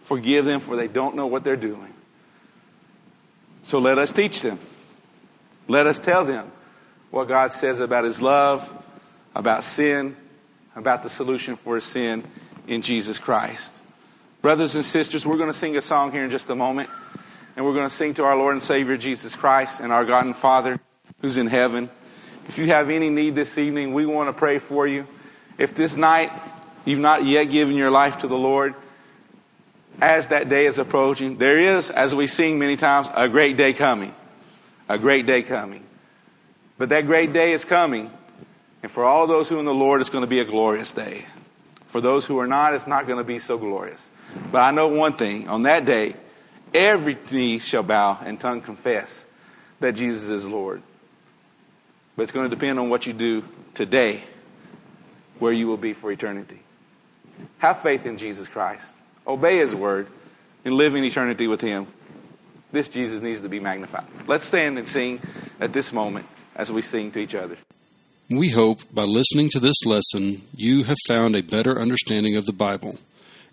forgive 0.00 0.44
them 0.44 0.60
for 0.60 0.76
they 0.76 0.88
don't 0.88 1.16
know 1.16 1.26
what 1.26 1.42
they're 1.44 1.56
doing. 1.56 1.94
So 3.62 3.78
let 3.78 3.98
us 3.98 4.10
teach 4.10 4.42
them. 4.42 4.58
Let 5.68 5.86
us 5.86 5.98
tell 5.98 6.24
them 6.24 6.50
what 7.10 7.28
God 7.28 7.52
says 7.52 7.80
about 7.80 8.04
his 8.04 8.20
love, 8.20 8.70
about 9.34 9.64
sin, 9.64 10.16
about 10.76 11.02
the 11.02 11.10
solution 11.10 11.56
for 11.56 11.80
sin 11.80 12.24
in 12.68 12.82
Jesus 12.82 13.18
Christ. 13.18 13.82
Brothers 14.40 14.76
and 14.76 14.84
sisters, 14.84 15.26
we're 15.26 15.36
going 15.36 15.50
to 15.50 15.58
sing 15.58 15.76
a 15.76 15.80
song 15.80 16.12
here 16.12 16.22
in 16.22 16.30
just 16.30 16.48
a 16.50 16.54
moment. 16.54 16.88
And 17.56 17.66
we're 17.66 17.74
going 17.74 17.88
to 17.88 17.94
sing 17.94 18.14
to 18.14 18.24
our 18.24 18.36
Lord 18.36 18.52
and 18.52 18.62
Savior 18.62 18.96
Jesus 18.96 19.34
Christ 19.34 19.80
and 19.80 19.90
our 19.90 20.04
God 20.04 20.26
and 20.26 20.36
Father 20.36 20.78
who's 21.20 21.38
in 21.38 21.48
heaven. 21.48 21.90
If 22.46 22.56
you 22.56 22.66
have 22.66 22.88
any 22.88 23.10
need 23.10 23.34
this 23.34 23.58
evening, 23.58 23.94
we 23.94 24.06
want 24.06 24.28
to 24.28 24.32
pray 24.32 24.58
for 24.58 24.86
you. 24.86 25.08
If 25.58 25.74
this 25.74 25.96
night 25.96 26.30
you've 26.84 27.00
not 27.00 27.24
yet 27.24 27.46
given 27.46 27.74
your 27.74 27.90
life 27.90 28.18
to 28.18 28.28
the 28.28 28.38
Lord, 28.38 28.76
as 30.00 30.28
that 30.28 30.48
day 30.48 30.66
is 30.66 30.78
approaching, 30.78 31.38
there 31.38 31.58
is, 31.58 31.90
as 31.90 32.14
we 32.14 32.28
sing 32.28 32.60
many 32.60 32.76
times, 32.76 33.08
a 33.12 33.28
great 33.28 33.56
day 33.56 33.72
coming. 33.72 34.14
A 34.88 34.98
great 34.98 35.26
day 35.26 35.42
coming. 35.42 35.84
But 36.78 36.90
that 36.90 37.06
great 37.06 37.32
day 37.32 37.52
is 37.52 37.64
coming. 37.64 38.10
And 38.84 38.92
for 38.92 39.02
all 39.02 39.26
those 39.26 39.48
who 39.48 39.58
in 39.58 39.64
the 39.64 39.74
Lord, 39.74 40.00
it's 40.00 40.10
going 40.10 40.22
to 40.22 40.28
be 40.28 40.38
a 40.38 40.44
glorious 40.44 40.92
day. 40.92 41.24
For 41.88 42.00
those 42.02 42.26
who 42.26 42.38
are 42.38 42.46
not, 42.46 42.74
it's 42.74 42.86
not 42.86 43.06
going 43.06 43.18
to 43.18 43.24
be 43.24 43.38
so 43.38 43.56
glorious. 43.58 44.10
But 44.52 44.58
I 44.58 44.70
know 44.70 44.88
one 44.88 45.14
thing 45.14 45.48
on 45.48 45.62
that 45.62 45.86
day, 45.86 46.14
every 46.74 47.16
knee 47.32 47.58
shall 47.58 47.82
bow 47.82 48.18
and 48.22 48.38
tongue 48.38 48.60
confess 48.60 49.24
that 49.80 49.92
Jesus 49.92 50.28
is 50.28 50.46
Lord. 50.46 50.82
But 52.14 52.24
it's 52.24 52.32
going 52.32 52.48
to 52.48 52.54
depend 52.54 52.78
on 52.78 52.90
what 52.90 53.06
you 53.06 53.14
do 53.14 53.42
today, 53.72 54.22
where 55.38 55.52
you 55.52 55.66
will 55.66 55.78
be 55.78 55.94
for 55.94 56.12
eternity. 56.12 56.58
Have 57.58 57.78
faith 57.80 58.04
in 58.04 58.18
Jesus 58.18 58.48
Christ, 58.48 58.94
obey 59.26 59.56
His 59.56 59.74
word, 59.74 60.08
and 60.66 60.74
live 60.74 60.94
in 60.94 61.04
eternity 61.04 61.46
with 61.46 61.62
Him. 61.62 61.86
This 62.70 62.88
Jesus 62.88 63.22
needs 63.22 63.40
to 63.40 63.48
be 63.48 63.60
magnified. 63.60 64.06
Let's 64.26 64.44
stand 64.44 64.78
and 64.78 64.86
sing 64.86 65.22
at 65.58 65.72
this 65.72 65.92
moment 65.92 66.26
as 66.54 66.70
we 66.70 66.82
sing 66.82 67.12
to 67.12 67.20
each 67.20 67.34
other. 67.34 67.56
We 68.30 68.50
hope 68.50 68.80
by 68.92 69.04
listening 69.04 69.48
to 69.50 69.58
this 69.58 69.86
lesson, 69.86 70.42
you 70.54 70.84
have 70.84 70.98
found 71.06 71.34
a 71.34 71.42
better 71.42 71.80
understanding 71.80 72.36
of 72.36 72.44
the 72.44 72.52
Bible, 72.52 72.98